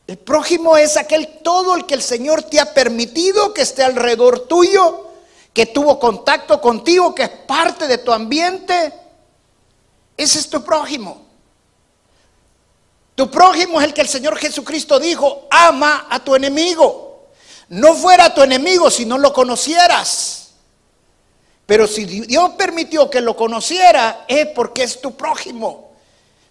El 0.08 0.18
prójimo 0.18 0.76
es 0.76 0.98
aquel 0.98 1.40
todo 1.44 1.76
el 1.76 1.86
que 1.86 1.94
el 1.94 2.02
Señor 2.02 2.44
te 2.44 2.60
ha 2.60 2.74
permitido 2.74 3.54
que 3.54 3.62
esté 3.62 3.84
alrededor 3.84 4.48
tuyo, 4.48 5.08
que 5.54 5.68
tuvo 5.68 6.00
contacto 6.00 6.60
contigo, 6.60 7.14
que 7.14 7.24
es 7.24 7.30
parte 7.30 7.88
de 7.88 8.00
tu 8.00 8.12
ambiente 8.12 8.92
ese 10.20 10.40
es 10.40 10.50
tu 10.50 10.62
prójimo. 10.62 11.26
Tu 13.16 13.32
prójimo 13.32 13.80
es 13.80 13.88
el 13.88 13.94
que 13.94 14.02
el 14.02 14.10
Señor 14.10 14.38
Jesucristo 14.38 15.00
dijo, 15.00 15.48
ama 15.50 16.08
a 16.10 16.22
tu 16.22 16.36
enemigo. 16.36 17.30
No 17.70 17.94
fuera 17.96 18.34
tu 18.34 18.42
enemigo 18.44 18.92
si 18.92 19.06
no 19.06 19.18
lo 19.18 19.32
conocieras. 19.32 20.50
Pero 21.66 21.88
si 21.88 22.04
Dios 22.04 22.52
permitió 22.58 23.10
que 23.10 23.22
lo 23.22 23.34
conociera, 23.38 24.26
es 24.28 24.48
porque 24.48 24.84
es 24.84 25.00
tu 25.00 25.16
prójimo. 25.16 25.94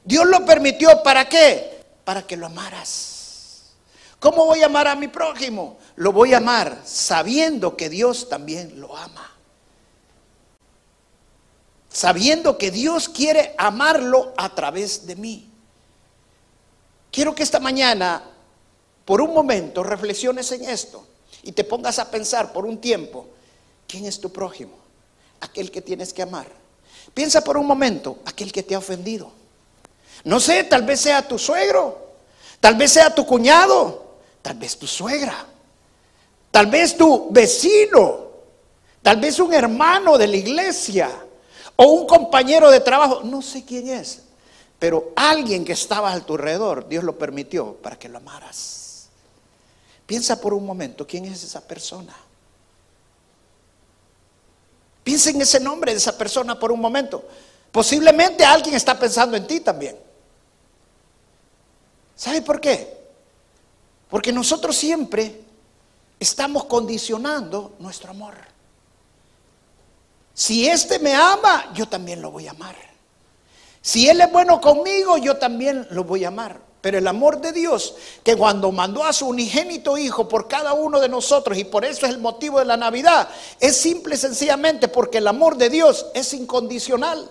Dios 0.03 0.25
lo 0.25 0.47
permitió 0.47 1.03
para 1.03 1.29
qué? 1.29 1.85
Para 2.05 2.27
que 2.27 2.39
lo 2.39 2.47
amaras. 2.47 3.65
¿Cómo 4.19 4.47
voy 4.47 4.63
a 4.63 4.67
amar 4.67 4.89
a 4.89 4.97
mi 4.97 5.09
prójimo? 5.09 5.77
Lo 5.97 6.13
voy 6.13 6.33
a 6.33 6.39
amar 6.39 6.81
sabiendo 6.87 7.77
que 7.77 7.91
Dios 7.91 8.31
también 8.31 8.81
lo 8.81 8.97
ama 8.97 9.38
sabiendo 11.91 12.59
que 12.59 12.71
Dios 12.71 13.09
quiere 13.09 13.55
amarlo 13.57 14.33
a 14.37 14.55
través 14.55 15.07
de 15.07 15.17
mí. 15.17 15.51
Quiero 17.11 17.35
que 17.35 17.43
esta 17.43 17.61
mañana, 17.61 18.23
por 19.05 19.21
un 19.21 19.33
momento, 19.33 19.83
reflexiones 19.83 20.53
en 20.53 20.65
esto 20.65 21.07
y 21.43 21.53
te 21.53 21.65
pongas 21.65 21.99
a 21.99 22.11
pensar 22.11 22.53
por 22.53 22.67
un 22.67 22.79
tiempo, 22.79 23.27
¿quién 23.87 24.05
es 24.05 24.21
tu 24.21 24.31
prójimo? 24.31 24.73
Aquel 25.41 25.71
que 25.71 25.81
tienes 25.81 26.13
que 26.13 26.23
amar. 26.23 26.47
Piensa 27.15 27.43
por 27.43 27.57
un 27.57 27.67
momento, 27.67 28.19
aquel 28.27 28.53
que 28.53 28.63
te 28.63 28.75
ha 28.75 28.79
ofendido. 28.79 29.33
No 30.25 30.41
sé, 30.41 30.65
tal 30.65 30.83
vez 30.83 31.01
sea 31.01 31.27
tu 31.27 31.39
suegro, 31.39 32.13
tal 32.61 32.75
vez 32.75 32.93
sea 32.93 33.15
tu 33.15 33.25
cuñado, 33.25 34.19
tal 34.43 34.59
vez 34.59 34.77
tu 34.77 34.87
suegra, 34.87 35.47
tal 36.51 36.67
vez 36.67 36.97
tu 36.97 37.29
vecino, 37.31 38.27
tal 39.03 39.19
vez 39.19 39.39
un 39.39 39.55
hermano 39.55 40.19
de 40.19 40.27
la 40.27 40.37
iglesia 40.37 41.25
o 41.81 41.85
un 41.85 42.07
compañero 42.09 42.73
de 42.73 42.81
trabajo, 42.81 43.23
no 43.23 43.41
sé 43.41 43.65
quién 43.65 43.89
es, 43.89 44.23
pero 44.81 45.13
alguien 45.15 45.65
que 45.65 45.75
estaba 45.75 46.13
a 46.13 46.21
tu 46.21 46.35
alrededor, 46.35 46.89
Dios 46.89 47.05
lo 47.05 47.17
permitió 47.17 47.75
para 47.75 47.97
que 47.97 48.09
lo 48.09 48.19
amaras. 48.19 49.09
Piensa 50.05 50.41
por 50.41 50.55
un 50.55 50.67
momento, 50.67 51.07
¿quién 51.07 51.25
es 51.27 51.45
esa 51.45 51.61
persona? 51.61 52.17
Piensa 55.05 55.31
en 55.31 55.41
ese 55.41 55.61
nombre 55.61 55.93
de 55.93 55.99
esa 55.99 56.19
persona 56.19 56.59
por 56.59 56.73
un 56.73 56.81
momento. 56.81 57.25
Posiblemente 57.71 58.45
alguien 58.45 58.75
está 58.75 58.99
pensando 58.99 59.37
en 59.37 59.47
ti 59.47 59.61
también. 59.61 59.97
¿Sabe 62.17 62.43
por 62.43 62.61
qué? 62.61 62.99
Porque 64.11 64.33
nosotros 64.33 64.77
siempre 64.77 65.43
estamos 66.19 66.65
condicionando 66.65 67.77
nuestro 67.79 68.11
amor. 68.11 68.58
Si 70.39 70.69
éste 70.69 71.01
me 71.01 71.17
ama, 71.17 71.69
yo 71.75 71.89
también 71.89 72.23
lo 72.23 72.31
voy 72.31 72.47
a 72.47 72.53
amar. 72.53 72.77
Si 73.83 74.09
Él 74.09 74.21
es 74.21 74.31
bueno 74.31 74.61
conmigo, 74.61 75.17
yo 75.17 75.37
también 75.37 75.85
lo 75.91 76.05
voy 76.05 76.25
a 76.25 76.29
amar. 76.29 76.61
Pero 76.81 76.97
el 76.97 77.09
amor 77.09 77.41
de 77.41 77.51
Dios, 77.51 77.97
que 78.23 78.37
cuando 78.37 78.71
mandó 78.71 79.03
a 79.03 79.13
su 79.13 79.27
unigénito 79.27 79.99
Hijo 79.99 80.29
por 80.29 80.47
cada 80.47 80.75
uno 80.75 81.01
de 81.01 81.09
nosotros, 81.09 81.59
y 81.59 81.65
por 81.65 81.85
eso 81.85 82.07
es 82.07 82.13
el 82.13 82.21
motivo 82.21 82.61
de 82.61 82.67
la 82.67 82.77
Navidad, 82.77 83.29
es 83.59 83.79
simple 83.79 84.15
y 84.15 84.19
sencillamente 84.19 84.87
porque 84.87 85.19
el 85.19 85.27
amor 85.27 85.57
de 85.57 85.71
Dios 85.71 86.07
es 86.15 86.33
incondicional. 86.33 87.29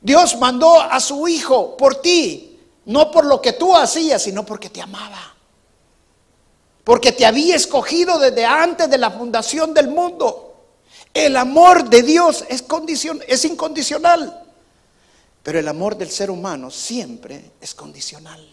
Dios 0.00 0.36
mandó 0.38 0.80
a 0.80 0.98
su 0.98 1.28
Hijo 1.28 1.76
por 1.76 2.02
ti, 2.02 2.58
no 2.86 3.12
por 3.12 3.24
lo 3.24 3.40
que 3.40 3.52
tú 3.52 3.76
hacías, 3.76 4.20
sino 4.20 4.44
porque 4.44 4.70
te 4.70 4.82
amaba. 4.82 5.36
Porque 6.82 7.12
te 7.12 7.24
había 7.24 7.54
escogido 7.54 8.18
desde 8.18 8.44
antes 8.44 8.90
de 8.90 8.98
la 8.98 9.12
fundación 9.12 9.72
del 9.72 9.86
mundo. 9.86 10.47
El 11.14 11.36
amor 11.36 11.88
de 11.88 12.02
Dios 12.02 12.44
es, 12.48 12.64
es 13.26 13.44
incondicional, 13.44 14.44
pero 15.42 15.58
el 15.58 15.68
amor 15.68 15.96
del 15.96 16.10
ser 16.10 16.30
humano 16.30 16.70
siempre 16.70 17.52
es 17.60 17.74
condicional. 17.74 18.46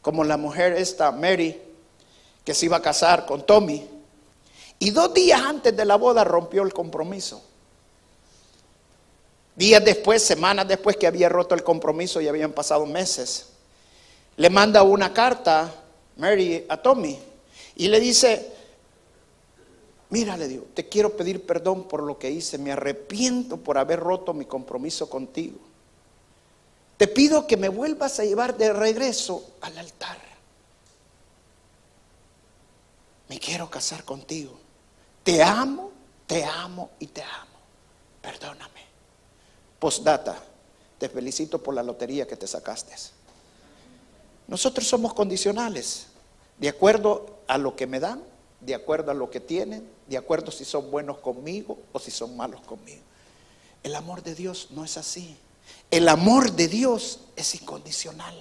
Como 0.00 0.24
la 0.24 0.36
mujer 0.36 0.72
esta, 0.72 1.12
Mary, 1.12 1.60
que 2.44 2.54
se 2.54 2.66
iba 2.66 2.78
a 2.78 2.82
casar 2.82 3.26
con 3.26 3.44
Tommy, 3.44 3.86
y 4.78 4.90
dos 4.90 5.12
días 5.12 5.42
antes 5.42 5.76
de 5.76 5.84
la 5.84 5.96
boda 5.96 6.24
rompió 6.24 6.62
el 6.62 6.72
compromiso. 6.72 7.42
Días 9.56 9.84
después, 9.84 10.22
semanas 10.22 10.68
después 10.68 10.96
que 10.96 11.06
había 11.06 11.28
roto 11.28 11.54
el 11.54 11.64
compromiso 11.64 12.20
y 12.20 12.28
habían 12.28 12.52
pasado 12.52 12.86
meses, 12.86 13.48
le 14.36 14.50
manda 14.50 14.84
una 14.84 15.12
carta 15.12 15.74
Mary 16.16 16.64
a 16.68 16.76
Tommy 16.76 17.18
y 17.74 17.88
le 17.88 17.98
dice, 17.98 18.52
Mira, 20.10 20.36
le 20.36 20.48
digo, 20.48 20.66
te 20.74 20.88
quiero 20.88 21.16
pedir 21.16 21.44
perdón 21.44 21.86
por 21.86 22.02
lo 22.02 22.18
que 22.18 22.30
hice, 22.30 22.56
me 22.56 22.72
arrepiento 22.72 23.58
por 23.58 23.76
haber 23.76 24.00
roto 24.00 24.32
mi 24.32 24.46
compromiso 24.46 25.10
contigo. 25.10 25.58
Te 26.96 27.06
pido 27.06 27.46
que 27.46 27.56
me 27.56 27.68
vuelvas 27.68 28.18
a 28.18 28.24
llevar 28.24 28.56
de 28.56 28.72
regreso 28.72 29.52
al 29.60 29.76
altar. 29.76 30.18
Me 33.28 33.38
quiero 33.38 33.68
casar 33.68 34.04
contigo. 34.04 34.58
Te 35.22 35.42
amo, 35.42 35.92
te 36.26 36.44
amo 36.44 36.90
y 36.98 37.06
te 37.08 37.22
amo. 37.22 37.58
Perdóname. 38.22 38.80
Postdata, 39.78 40.42
te 40.98 41.08
felicito 41.08 41.62
por 41.62 41.74
la 41.74 41.82
lotería 41.82 42.26
que 42.26 42.36
te 42.36 42.46
sacaste. 42.46 42.94
Nosotros 44.48 44.88
somos 44.88 45.12
condicionales, 45.12 46.06
de 46.58 46.70
acuerdo 46.70 47.40
a 47.46 47.58
lo 47.58 47.76
que 47.76 47.86
me 47.86 48.00
dan, 48.00 48.22
de 48.60 48.74
acuerdo 48.74 49.10
a 49.10 49.14
lo 49.14 49.30
que 49.30 49.40
tienen, 49.40 49.97
de 50.08 50.16
acuerdo 50.16 50.50
si 50.50 50.64
son 50.64 50.90
buenos 50.90 51.18
conmigo 51.18 51.78
o 51.92 51.98
si 51.98 52.10
son 52.10 52.36
malos 52.36 52.60
conmigo. 52.62 53.02
El 53.82 53.94
amor 53.94 54.22
de 54.22 54.34
Dios 54.34 54.68
no 54.70 54.84
es 54.84 54.96
así. 54.96 55.36
El 55.90 56.08
amor 56.08 56.52
de 56.52 56.68
Dios 56.68 57.20
es 57.36 57.54
incondicional. 57.54 58.34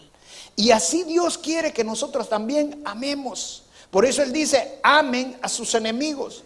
Y 0.55 0.71
así 0.71 1.03
Dios 1.03 1.37
quiere 1.37 1.73
que 1.73 1.83
nosotros 1.83 2.29
también 2.29 2.81
amemos. 2.85 3.63
Por 3.91 4.05
eso 4.05 4.23
Él 4.23 4.33
dice, 4.33 4.79
amen 4.81 5.37
a 5.41 5.49
sus 5.49 5.73
enemigos. 5.75 6.43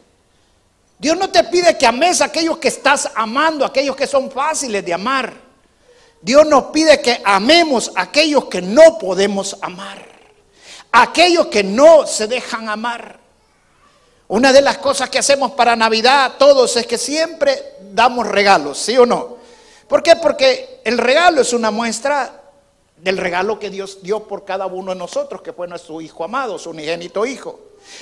Dios 1.00 1.18
no 1.18 1.30
te 1.32 1.44
pide 1.46 1.78
que 1.78 1.88
ames 1.88 2.22
a 2.22 2.26
aquellos 2.26 2.58
que 2.58 2.68
estás 2.68 3.10
amando, 3.16 3.66
aquellos 3.66 3.96
que 3.96 4.06
son 4.06 4.30
fáciles 4.30 4.86
de 4.86 4.94
amar. 4.94 5.34
Dios 6.22 6.46
nos 6.46 6.66
pide 6.66 7.02
que 7.02 7.20
amemos 7.26 7.92
a 7.96 8.04
aquellos 8.04 8.46
que 8.46 8.62
no 8.62 9.00
podemos 9.00 9.58
amar, 9.62 10.06
aquellos 10.92 11.48
que 11.48 11.64
no 11.64 12.06
se 12.06 12.28
dejan 12.28 12.70
amar. 12.70 13.21
Una 14.32 14.54
de 14.54 14.62
las 14.62 14.78
cosas 14.78 15.10
que 15.10 15.20
hacemos 15.20 15.52
para 15.52 15.76
Navidad 15.76 16.36
todos 16.40 16.78
es 16.78 16.88
que 16.88 16.98
siempre 16.98 17.74
damos 17.92 18.26
regalos, 18.26 18.78
¿sí 18.78 18.98
o 18.98 19.06
no? 19.06 19.36
¿Por 19.90 20.02
qué? 20.02 20.16
Porque 20.16 20.80
el 20.86 20.98
regalo 20.98 21.42
es 21.42 21.52
una 21.52 21.70
muestra 21.70 22.42
del 22.96 23.18
regalo 23.18 23.60
que 23.60 23.70
Dios 23.70 24.02
dio 24.02 24.26
por 24.26 24.46
cada 24.46 24.68
uno 24.68 24.94
de 24.94 24.98
nosotros, 24.98 25.42
que 25.42 25.52
fue 25.52 25.68
nuestro 25.68 26.00
Hijo 26.00 26.24
amado, 26.24 26.58
su 26.58 26.70
unigénito 26.70 27.26
Hijo. 27.26 27.60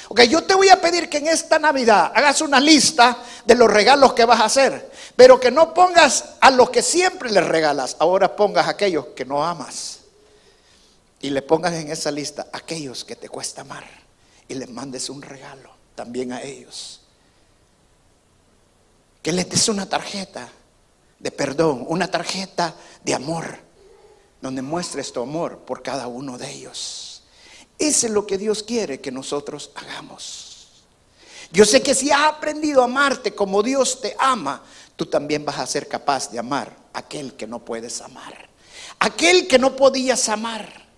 Ok, 0.10 0.22
yo 0.26 0.44
te 0.44 0.54
voy 0.54 0.70
a 0.70 0.80
pedir 0.80 1.10
que 1.10 1.18
en 1.18 1.30
esta 1.30 1.58
Navidad 1.58 2.12
hagas 2.14 2.42
una 2.42 2.60
lista 2.60 3.18
de 3.44 3.56
los 3.56 3.68
regalos 3.68 4.14
que 4.14 4.26
vas 4.26 4.40
a 4.40 4.46
hacer, 4.46 4.92
pero 5.16 5.40
que 5.40 5.50
no 5.50 5.74
pongas 5.74 6.36
a 6.42 6.52
los 6.52 6.70
que 6.70 6.84
siempre 6.84 7.32
les 7.32 7.48
regalas, 7.48 7.96
ahora 7.98 8.36
pongas 8.36 8.68
a 8.68 8.72
aquellos 8.72 9.08
que 9.16 9.26
no 9.26 9.44
amas. 9.44 10.02
Y 11.22 11.32
le 11.32 11.42
pongas 11.42 11.74
en 11.74 11.92
esa 11.92 12.12
lista 12.12 12.50
aquellos 12.54 13.04
que 13.04 13.16
te 13.16 13.30
cuesta 13.30 13.62
amar 13.62 13.86
y 14.48 14.54
les 14.54 14.70
mandes 14.70 15.10
un 15.10 15.24
regalo 15.24 15.79
también 16.00 16.32
a 16.32 16.42
ellos. 16.42 17.02
Que 19.22 19.34
les 19.34 19.50
des 19.50 19.68
una 19.68 19.86
tarjeta 19.86 20.50
de 21.20 21.30
perdón, 21.30 21.84
una 21.90 22.10
tarjeta 22.10 22.74
de 23.04 23.14
amor, 23.14 23.60
donde 24.42 24.62
muestres 24.62 25.12
tu 25.12 25.22
amor 25.22 25.66
por 25.66 25.84
cada 25.84 26.08
uno 26.08 26.38
de 26.38 26.50
ellos. 26.50 27.24
Ese 27.78 28.08
es 28.08 28.14
lo 28.14 28.26
que 28.26 28.38
Dios 28.38 28.64
quiere 28.64 29.02
que 29.02 29.12
nosotros 29.12 29.72
hagamos. 29.76 30.86
Yo 31.52 31.66
sé 31.66 31.82
que 31.82 31.94
si 31.94 32.12
has 32.12 32.28
aprendido 32.28 32.80
a 32.80 32.86
amarte 32.86 33.36
como 33.36 33.62
Dios 33.62 34.00
te 34.00 34.16
ama, 34.20 34.64
tú 34.96 35.06
también 35.06 35.44
vas 35.44 35.60
a 35.60 35.68
ser 35.68 35.90
capaz 35.90 36.32
de 36.32 36.40
amar 36.40 36.74
a 36.94 37.00
aquel 37.00 37.34
que 37.34 37.46
no 37.46 37.60
puedes 37.60 38.00
amar. 38.00 38.48
Aquel 39.00 39.50
que 39.50 39.60
no 39.60 39.76
podías 39.76 40.30
amar. 40.30 40.89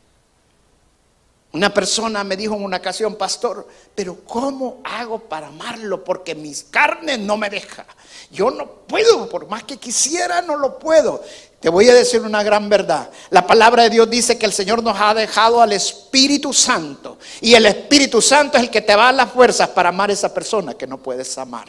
Una 1.53 1.73
persona 1.73 2.23
me 2.23 2.37
dijo 2.37 2.55
en 2.55 2.63
una 2.63 2.77
ocasión, 2.77 3.15
pastor, 3.15 3.67
pero 3.93 4.23
¿cómo 4.23 4.79
hago 4.85 5.19
para 5.19 5.47
amarlo? 5.47 6.01
Porque 6.01 6.33
mis 6.33 6.63
carnes 6.63 7.19
no 7.19 7.35
me 7.35 7.49
dejan. 7.49 7.85
Yo 8.31 8.49
no 8.49 8.71
puedo, 8.87 9.27
por 9.27 9.47
más 9.49 9.63
que 9.63 9.75
quisiera, 9.75 10.41
no 10.41 10.55
lo 10.55 10.79
puedo. 10.79 11.21
Te 11.59 11.69
voy 11.69 11.89
a 11.89 11.93
decir 11.93 12.21
una 12.21 12.41
gran 12.41 12.69
verdad. 12.69 13.09
La 13.31 13.45
palabra 13.45 13.83
de 13.83 13.89
Dios 13.89 14.09
dice 14.09 14.37
que 14.37 14.45
el 14.45 14.53
Señor 14.53 14.81
nos 14.81 14.97
ha 14.97 15.13
dejado 15.13 15.61
al 15.61 15.73
Espíritu 15.73 16.53
Santo. 16.53 17.17
Y 17.41 17.53
el 17.53 17.65
Espíritu 17.65 18.21
Santo 18.21 18.57
es 18.57 18.63
el 18.63 18.69
que 18.69 18.81
te 18.81 18.95
va 18.95 19.09
a 19.09 19.13
las 19.13 19.29
fuerzas 19.29 19.67
para 19.69 19.89
amar 19.89 20.09
a 20.09 20.13
esa 20.13 20.33
persona 20.33 20.75
que 20.75 20.87
no 20.87 20.99
puedes 20.99 21.37
amar. 21.37 21.67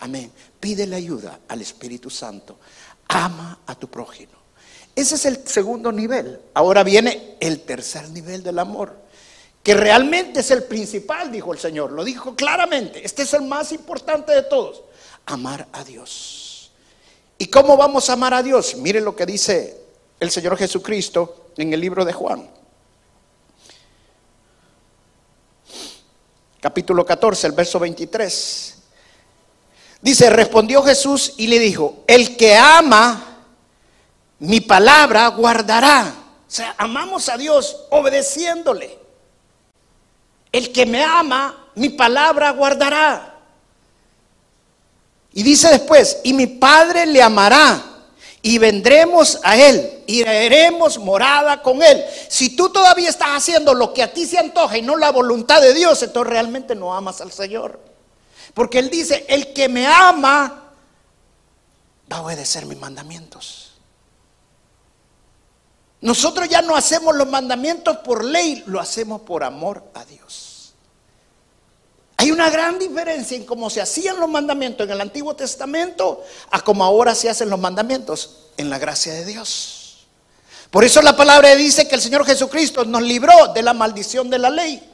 Amén. 0.00 0.32
Pídele 0.58 0.96
ayuda 0.96 1.38
al 1.46 1.62
Espíritu 1.62 2.10
Santo. 2.10 2.58
Ama 3.06 3.60
a 3.66 3.76
tu 3.76 3.88
prójimo. 3.88 4.32
Ese 4.96 5.14
es 5.14 5.24
el 5.26 5.46
segundo 5.46 5.92
nivel. 5.92 6.40
Ahora 6.54 6.82
viene 6.82 7.36
el 7.38 7.60
tercer 7.60 8.08
nivel 8.08 8.42
del 8.42 8.58
amor 8.58 9.02
que 9.62 9.74
realmente 9.74 10.40
es 10.40 10.50
el 10.50 10.64
principal, 10.64 11.30
dijo 11.30 11.52
el 11.52 11.58
Señor, 11.58 11.92
lo 11.92 12.04
dijo 12.04 12.34
claramente, 12.34 13.04
este 13.04 13.22
es 13.22 13.32
el 13.34 13.42
más 13.42 13.72
importante 13.72 14.32
de 14.32 14.42
todos, 14.42 14.82
amar 15.26 15.68
a 15.72 15.84
Dios. 15.84 16.72
¿Y 17.38 17.46
cómo 17.46 17.76
vamos 17.76 18.10
a 18.10 18.14
amar 18.14 18.34
a 18.34 18.42
Dios? 18.42 18.76
Mire 18.76 19.00
lo 19.00 19.14
que 19.14 19.26
dice 19.26 19.80
el 20.18 20.30
Señor 20.30 20.56
Jesucristo 20.56 21.50
en 21.56 21.72
el 21.72 21.80
libro 21.80 22.04
de 22.04 22.12
Juan. 22.12 22.48
Capítulo 26.60 27.04
14, 27.04 27.48
el 27.48 27.52
verso 27.52 27.80
23. 27.80 28.78
Dice, 30.00 30.30
respondió 30.30 30.82
Jesús 30.82 31.34
y 31.36 31.48
le 31.48 31.58
dijo, 31.58 32.04
el 32.06 32.36
que 32.36 32.56
ama 32.56 33.44
mi 34.38 34.60
palabra 34.60 35.28
guardará. 35.28 36.14
O 36.46 36.50
sea, 36.50 36.74
amamos 36.78 37.28
a 37.28 37.36
Dios 37.36 37.86
obedeciéndole. 37.90 39.01
El 40.52 40.70
que 40.70 40.86
me 40.86 41.02
ama, 41.02 41.68
mi 41.74 41.88
palabra 41.88 42.50
guardará. 42.50 43.32
Y 45.32 45.42
dice 45.42 45.68
después, 45.70 46.18
y 46.24 46.34
mi 46.34 46.46
Padre 46.46 47.06
le 47.06 47.22
amará, 47.22 47.82
y 48.42 48.58
vendremos 48.58 49.40
a 49.42 49.56
Él, 49.56 50.02
y 50.06 50.22
haremos 50.22 50.98
morada 50.98 51.62
con 51.62 51.82
Él. 51.82 52.04
Si 52.28 52.54
tú 52.54 52.68
todavía 52.70 53.08
estás 53.08 53.30
haciendo 53.30 53.72
lo 53.72 53.94
que 53.94 54.02
a 54.02 54.12
ti 54.12 54.26
se 54.26 54.38
antoja 54.38 54.76
y 54.76 54.82
no 54.82 54.96
la 54.96 55.10
voluntad 55.10 55.62
de 55.62 55.72
Dios, 55.72 56.02
entonces 56.02 56.30
realmente 56.30 56.74
no 56.74 56.94
amas 56.94 57.22
al 57.22 57.32
Señor. 57.32 57.80
Porque 58.52 58.78
Él 58.78 58.90
dice, 58.90 59.24
el 59.28 59.54
que 59.54 59.68
me 59.70 59.86
ama 59.86 60.74
va 62.12 62.16
a 62.16 62.22
obedecer 62.22 62.66
mis 62.66 62.78
mandamientos. 62.78 63.72
Nosotros 66.02 66.48
ya 66.48 66.60
no 66.60 66.76
hacemos 66.76 67.14
los 67.14 67.28
mandamientos 67.28 67.98
por 67.98 68.24
ley, 68.24 68.64
lo 68.66 68.80
hacemos 68.80 69.22
por 69.22 69.44
amor 69.44 69.84
a 69.94 70.04
Dios. 70.04 70.41
Hay 72.22 72.30
una 72.30 72.50
gran 72.50 72.78
diferencia 72.78 73.36
en 73.36 73.44
cómo 73.44 73.68
se 73.68 73.80
hacían 73.80 74.20
los 74.20 74.28
mandamientos 74.28 74.86
en 74.86 74.92
el 74.92 75.00
Antiguo 75.00 75.34
Testamento 75.34 76.22
a 76.52 76.60
cómo 76.60 76.84
ahora 76.84 77.16
se 77.16 77.28
hacen 77.28 77.50
los 77.50 77.58
mandamientos 77.58 78.50
en 78.56 78.70
la 78.70 78.78
gracia 78.78 79.12
de 79.12 79.24
Dios. 79.24 80.06
Por 80.70 80.84
eso 80.84 81.02
la 81.02 81.16
palabra 81.16 81.52
dice 81.56 81.88
que 81.88 81.96
el 81.96 82.00
Señor 82.00 82.24
Jesucristo 82.24 82.84
nos 82.84 83.02
libró 83.02 83.48
de 83.52 83.62
la 83.64 83.74
maldición 83.74 84.30
de 84.30 84.38
la 84.38 84.50
ley. 84.50 84.88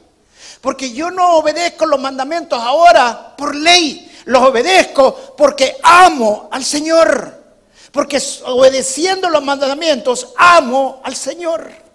Porque 0.59 0.91
yo 0.91 1.11
no 1.11 1.35
obedezco 1.37 1.85
los 1.85 1.99
mandamientos 1.99 2.59
ahora 2.59 3.35
por 3.37 3.55
ley, 3.55 4.11
los 4.25 4.41
obedezco 4.41 5.35
porque 5.37 5.77
amo 5.83 6.49
al 6.51 6.65
Señor. 6.65 7.43
Porque 7.91 8.19
obedeciendo 8.45 9.29
los 9.29 9.43
mandamientos 9.43 10.29
amo 10.35 10.99
al 11.03 11.15
Señor. 11.15 11.88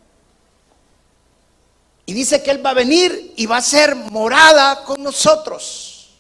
Y 2.07 2.13
dice 2.13 2.43
que 2.43 2.51
Él 2.51 2.65
va 2.65 2.71
a 2.71 2.75
venir 2.75 3.33
y 3.37 3.47
va 3.47 3.59
a 3.59 3.63
ser 3.63 3.95
morada 3.95 4.85
con 4.85 5.03
nosotros, 5.03 6.11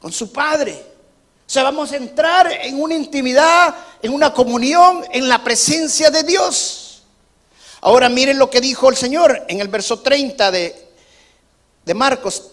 con 0.00 0.12
su 0.12 0.32
Padre. 0.32 0.72
O 1.50 1.52
sea, 1.52 1.62
vamos 1.64 1.90
a 1.92 1.96
entrar 1.96 2.50
en 2.52 2.80
una 2.80 2.94
intimidad, 2.94 3.74
en 4.02 4.12
una 4.12 4.32
comunión, 4.32 5.04
en 5.10 5.28
la 5.28 5.42
presencia 5.42 6.10
de 6.10 6.22
Dios. 6.22 7.02
Ahora 7.80 8.08
miren 8.08 8.38
lo 8.38 8.50
que 8.50 8.60
dijo 8.60 8.90
el 8.90 8.96
Señor 8.96 9.46
en 9.48 9.60
el 9.60 9.68
verso 9.68 10.00
30 10.00 10.50
de, 10.50 10.88
de 11.84 11.94
Marcos. 11.94 12.50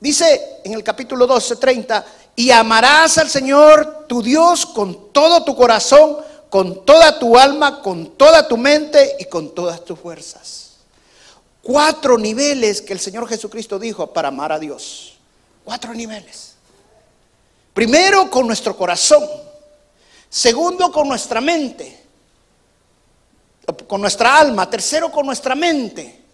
Dice 0.00 0.60
en 0.64 0.74
el 0.74 0.82
capítulo 0.82 1.26
12, 1.26 1.56
30, 1.56 2.04
y 2.36 2.50
amarás 2.50 3.18
al 3.18 3.30
Señor 3.30 4.06
tu 4.08 4.22
Dios 4.22 4.66
con 4.66 5.12
todo 5.12 5.44
tu 5.44 5.56
corazón, 5.56 6.18
con 6.50 6.84
toda 6.84 7.18
tu 7.18 7.36
alma, 7.36 7.82
con 7.82 8.16
toda 8.16 8.46
tu 8.46 8.56
mente 8.56 9.16
y 9.18 9.24
con 9.24 9.54
todas 9.54 9.84
tus 9.84 9.98
fuerzas. 9.98 10.76
Cuatro 11.62 12.16
niveles 12.16 12.80
que 12.80 12.92
el 12.92 13.00
Señor 13.00 13.28
Jesucristo 13.28 13.78
dijo 13.78 14.06
para 14.12 14.28
amar 14.28 14.52
a 14.52 14.58
Dios. 14.58 15.18
Cuatro 15.64 15.92
niveles. 15.92 16.54
Primero 17.74 18.30
con 18.30 18.46
nuestro 18.46 18.76
corazón. 18.76 19.22
Segundo 20.30 20.90
con 20.90 21.08
nuestra 21.08 21.40
mente. 21.40 22.04
Con 23.86 24.00
nuestra 24.00 24.38
alma. 24.38 24.70
Tercero 24.70 25.12
con 25.12 25.26
nuestra 25.26 25.54
mente. 25.54 26.24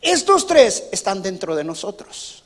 Estos 0.00 0.46
tres 0.46 0.84
están 0.90 1.22
dentro 1.22 1.54
de 1.54 1.64
nosotros. 1.64 2.42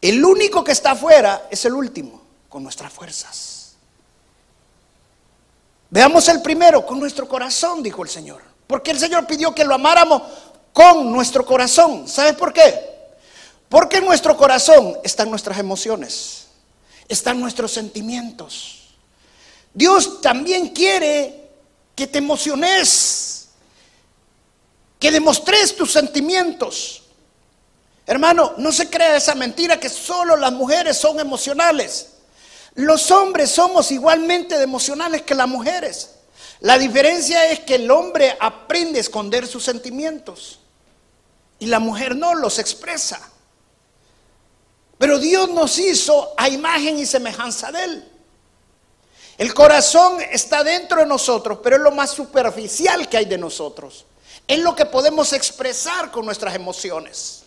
El 0.00 0.24
único 0.24 0.64
que 0.64 0.72
está 0.72 0.92
afuera 0.92 1.46
es 1.48 1.64
el 1.64 1.74
último 1.74 2.20
con 2.48 2.64
nuestras 2.64 2.92
fuerzas. 2.92 3.51
Veamos 5.92 6.26
el 6.28 6.40
primero, 6.40 6.86
con 6.86 6.98
nuestro 6.98 7.28
corazón, 7.28 7.82
dijo 7.82 8.02
el 8.02 8.08
Señor. 8.08 8.40
Porque 8.66 8.92
el 8.92 8.98
Señor 8.98 9.26
pidió 9.26 9.54
que 9.54 9.62
lo 9.62 9.74
amáramos 9.74 10.22
con 10.72 11.12
nuestro 11.12 11.44
corazón. 11.44 12.08
¿Sabes 12.08 12.32
por 12.32 12.50
qué? 12.50 12.72
Porque 13.68 13.98
en 13.98 14.06
nuestro 14.06 14.34
corazón 14.34 14.96
están 15.04 15.28
nuestras 15.28 15.58
emociones, 15.58 16.46
están 17.08 17.38
nuestros 17.38 17.72
sentimientos. 17.72 18.94
Dios 19.74 20.22
también 20.22 20.70
quiere 20.70 21.50
que 21.94 22.06
te 22.06 22.16
emociones, 22.16 23.50
que 24.98 25.10
demostres 25.10 25.76
tus 25.76 25.92
sentimientos. 25.92 27.02
Hermano, 28.06 28.54
no 28.56 28.72
se 28.72 28.88
crea 28.88 29.14
esa 29.14 29.34
mentira 29.34 29.78
que 29.78 29.90
solo 29.90 30.38
las 30.38 30.52
mujeres 30.52 30.96
son 30.96 31.20
emocionales. 31.20 32.11
Los 32.74 33.10
hombres 33.10 33.50
somos 33.50 33.90
igualmente 33.90 34.60
emocionales 34.60 35.22
que 35.22 35.34
las 35.34 35.48
mujeres. 35.48 36.10
La 36.60 36.78
diferencia 36.78 37.50
es 37.50 37.60
que 37.60 37.74
el 37.74 37.90
hombre 37.90 38.36
aprende 38.40 38.98
a 38.98 39.02
esconder 39.02 39.46
sus 39.46 39.64
sentimientos 39.64 40.60
y 41.58 41.66
la 41.66 41.78
mujer 41.78 42.16
no 42.16 42.34
los 42.34 42.58
expresa. 42.58 43.20
Pero 44.96 45.18
Dios 45.18 45.50
nos 45.50 45.78
hizo 45.78 46.32
a 46.36 46.48
imagen 46.48 46.98
y 46.98 47.06
semejanza 47.06 47.72
de 47.72 47.84
Él. 47.84 48.08
El 49.36 49.52
corazón 49.52 50.20
está 50.30 50.62
dentro 50.62 51.00
de 51.00 51.06
nosotros, 51.06 51.58
pero 51.62 51.76
es 51.76 51.82
lo 51.82 51.90
más 51.90 52.10
superficial 52.10 53.08
que 53.08 53.16
hay 53.16 53.24
de 53.24 53.38
nosotros. 53.38 54.06
Es 54.46 54.60
lo 54.60 54.76
que 54.76 54.86
podemos 54.86 55.32
expresar 55.32 56.10
con 56.10 56.24
nuestras 56.24 56.54
emociones. 56.54 57.41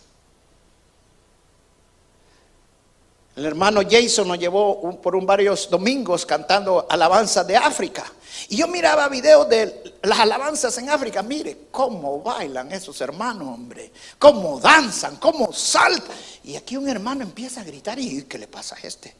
El 3.36 3.44
hermano 3.44 3.82
Jason 3.88 4.26
nos 4.26 4.38
llevó 4.38 4.98
por 5.02 5.14
un 5.14 5.26
varios 5.26 5.68
domingos 5.68 6.24
cantando 6.24 6.86
alabanzas 6.88 7.46
de 7.46 7.54
África. 7.54 8.10
Y 8.48 8.56
yo 8.56 8.66
miraba 8.66 9.08
videos 9.08 9.46
de 9.46 9.98
las 10.02 10.20
alabanzas 10.20 10.78
en 10.78 10.88
África. 10.88 11.22
Mire 11.22 11.66
cómo 11.70 12.22
bailan 12.22 12.72
esos 12.72 12.98
hermanos, 13.02 13.48
hombre. 13.48 13.92
Cómo 14.18 14.58
danzan, 14.58 15.16
cómo 15.16 15.52
saltan. 15.52 16.16
Y 16.44 16.56
aquí 16.56 16.78
un 16.78 16.88
hermano 16.88 17.24
empieza 17.24 17.60
a 17.60 17.64
gritar 17.64 17.98
y 17.98 18.22
¿qué 18.22 18.38
le 18.38 18.48
pasa 18.48 18.74
a 18.74 18.86
este? 18.86 19.14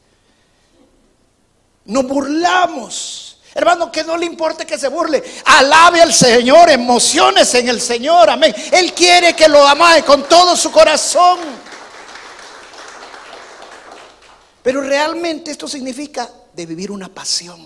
Nos 1.85 2.07
burlamos. 2.07 3.37
Hermano, 3.53 3.91
que 3.91 4.03
no 4.03 4.17
le 4.17 4.25
importe 4.25 4.65
que 4.65 4.79
se 4.79 4.87
burle. 4.87 5.23
Alabe 5.45 6.01
al 6.01 6.13
Señor, 6.13 6.71
emociones 6.71 7.53
en 7.53 7.69
el 7.69 7.79
Señor. 7.79 8.31
Amén. 8.31 8.53
Él 8.71 8.93
quiere 8.93 9.35
que 9.35 9.47
lo 9.47 9.65
amae 9.67 10.03
con 10.03 10.23
todo 10.23 10.55
su 10.55 10.71
corazón. 10.71 11.66
Pero 14.67 14.81
realmente 14.81 15.49
esto 15.49 15.65
significa 15.65 16.29
de 16.51 16.65
vivir 16.65 16.91
una 16.91 17.07
pasión. 17.07 17.65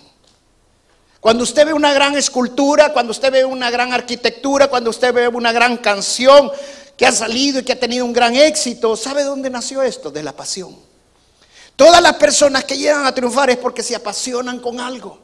Cuando 1.20 1.44
usted 1.44 1.66
ve 1.66 1.74
una 1.74 1.94
gran 1.94 2.16
escultura, 2.16 2.94
cuando 2.94 3.10
usted 3.10 3.32
ve 3.32 3.44
una 3.44 3.72
gran 3.72 3.92
arquitectura, 3.92 4.68
cuando 4.68 4.92
usted 4.92 5.12
ve 5.12 5.28
una 5.28 5.52
gran 5.52 5.78
canción 5.78 6.52
que 6.96 7.08
ha 7.08 7.12
salido 7.12 7.58
y 7.58 7.64
que 7.64 7.72
ha 7.72 7.80
tenido 7.80 8.06
un 8.06 8.14
gran 8.14 8.36
éxito, 8.36 8.96
¿sabe 8.96 9.24
dónde 9.24 9.50
nació 9.50 9.82
esto? 9.82 10.12
De 10.12 10.22
la 10.22 10.34
pasión. 10.34 10.78
Todas 11.76 12.04
las 12.04 12.18
personas 12.18 12.66
que 12.66 12.78
llegan 12.78 13.08
a 13.08 13.16
triunfar 13.16 13.50
es 13.50 13.58
porque 13.58 13.82
se 13.82 13.96
apasionan 13.96 14.60
con 14.60 14.80
algo. 14.80 15.18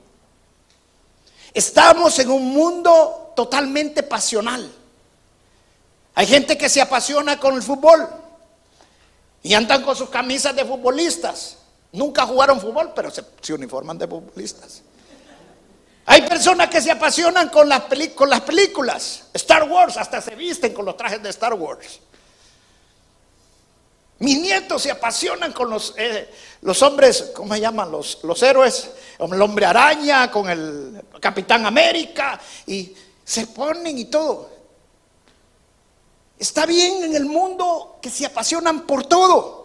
Estamos 1.53 2.17
en 2.17 2.31
un 2.31 2.43
mundo 2.43 3.33
totalmente 3.35 4.01
pasional. 4.01 4.67
Hay 6.15 6.25
gente 6.25 6.57
que 6.57 6.69
se 6.69 6.81
apasiona 6.81 7.39
con 7.39 7.53
el 7.53 7.61
fútbol 7.61 8.09
y 9.43 9.53
andan 9.53 9.83
con 9.83 9.95
sus 9.95 10.09
camisas 10.09 10.55
de 10.55 10.65
futbolistas. 10.65 11.56
Nunca 11.97 12.27
jugaron 12.27 12.61
fútbol, 12.61 12.93
pero 12.95 13.09
se, 13.09 13.53
uniforman 13.53 13.97
de 13.97 14.07
futbolistas. 14.07 14.83
Hay 16.05 16.21
personas 16.21 16.69
que 16.69 16.79
se 16.79 16.91
apasionan 16.91 17.49
con 17.49 17.67
las, 17.67 17.81
películas. 17.81 19.23
Star 19.33 19.63
Wars, 19.63 19.97
hasta 19.97 20.21
se 20.21 20.35
visten 20.35 20.73
con 20.75 20.85
los 20.85 20.95
trajes 20.95 21.23
de 21.23 21.29
Star 21.29 21.55
Wars. 21.55 21.99
Mis 24.19 24.39
nietos 24.39 24.83
se 24.83 24.91
apasionan 24.91 25.51
con 25.53 25.71
los, 25.71 25.95
eh, 25.97 26.29
hombres, 26.83 27.31
¿cómo 27.35 27.55
se 27.55 27.61
llaman? 27.61 27.91
Los, 27.91 28.19
los 28.23 28.43
héroes, 28.43 28.91
el 29.19 29.41
hombre 29.41 29.65
araña, 29.65 30.29
con 30.29 30.47
el 30.51 31.03
Capitán 31.19 31.65
América, 31.65 32.39
y 32.67 32.93
se 33.25 33.47
ponen 33.47 33.97
y 33.97 34.05
todo. 34.05 34.51
Está 36.37 36.67
bien 36.67 37.05
en 37.05 37.15
el 37.15 37.25
mundo 37.25 37.97
que 37.99 38.11
se 38.11 38.27
apasionan 38.27 38.85
por 38.85 39.07
todo, 39.07 39.56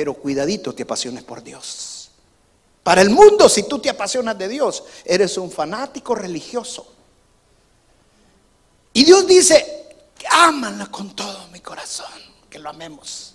pero 0.00 0.14
cuidadito 0.14 0.74
te 0.74 0.84
apasiones 0.84 1.22
por 1.24 1.42
Dios. 1.42 2.08
Para 2.82 3.02
el 3.02 3.10
mundo, 3.10 3.50
si 3.50 3.64
tú 3.64 3.78
te 3.78 3.90
apasionas 3.90 4.38
de 4.38 4.48
Dios, 4.48 4.82
eres 5.04 5.36
un 5.36 5.50
fanático 5.50 6.14
religioso. 6.14 6.90
Y 8.94 9.04
Dios 9.04 9.26
dice, 9.26 9.88
ámala 10.30 10.86
con 10.86 11.14
todo 11.14 11.48
mi 11.48 11.60
corazón, 11.60 12.06
que 12.48 12.58
lo 12.58 12.70
amemos. 12.70 13.34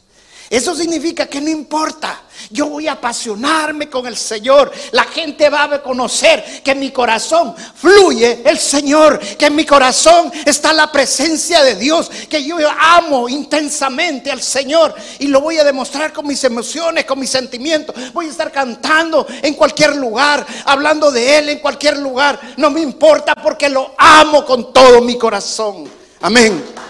Eso 0.50 0.76
significa 0.76 1.26
que 1.26 1.42
no 1.42 1.50
importa, 1.50 2.22
yo 2.52 2.68
voy 2.68 2.88
a 2.88 2.94
apasionarme 2.94 3.90
con 3.90 4.06
el 4.06 4.16
Señor. 4.16 4.72
La 4.92 5.06
gente 5.06 5.50
va 5.50 5.64
a 5.64 5.82
conocer 5.82 6.62
que 6.64 6.72
en 6.72 6.80
mi 6.80 6.92
corazón 6.92 7.56
fluye 7.76 8.42
el 8.46 8.60
Señor, 8.60 9.20
que 9.20 9.48
en 9.48 9.56
mi 9.56 9.66
corazón 9.66 10.32
está 10.46 10.72
la 10.72 10.92
presencia 10.92 11.64
de 11.64 11.76
Dios, 11.76 12.12
que 12.30 12.44
yo 12.44 12.58
amo 12.80 13.28
intensamente 13.28 14.32
al 14.32 14.42
Señor 14.42 14.94
y 15.20 15.28
lo 15.28 15.42
voy 15.42 15.58
a 15.58 15.64
demostrar 15.64 16.14
con 16.14 16.28
mis 16.28 16.44
emociones, 16.44 17.06
con 17.06 17.20
mis 17.20 17.30
sentimientos. 17.30 17.96
Voy 18.14 18.28
a 18.28 18.32
estar 18.32 18.52
cantando 18.52 19.26
en 19.42 19.56
cualquier 19.56 19.96
lugar, 19.96 20.46
hablando 20.66 21.12
de 21.12 21.40
Él 21.40 21.50
en 21.50 21.60
cualquier 21.60 21.98
lugar. 21.98 22.40
No 22.58 22.70
me 22.70 22.82
importa 22.82 23.36
porque 23.36 23.70
lo 23.70 23.96
amo 23.98 24.46
con 24.46 24.72
todo 24.72 25.02
mi 25.02 25.18
corazón. 25.18 25.90
Amén. 26.22 26.85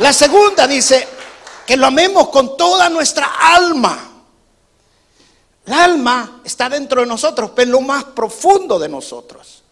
La 0.00 0.12
segunda 0.14 0.66
dice 0.66 1.06
que 1.66 1.76
lo 1.76 1.86
amemos 1.86 2.30
con 2.30 2.56
toda 2.56 2.88
nuestra 2.88 3.26
alma. 3.54 3.98
El 5.66 5.72
alma 5.74 6.40
está 6.42 6.68
dentro 6.68 7.02
de 7.02 7.06
nosotros, 7.06 7.52
pero 7.54 7.66
en 7.66 7.72
lo 7.72 7.80
más 7.82 8.04
profundo 8.04 8.78
de 8.78 8.88
nosotros. 8.88 9.62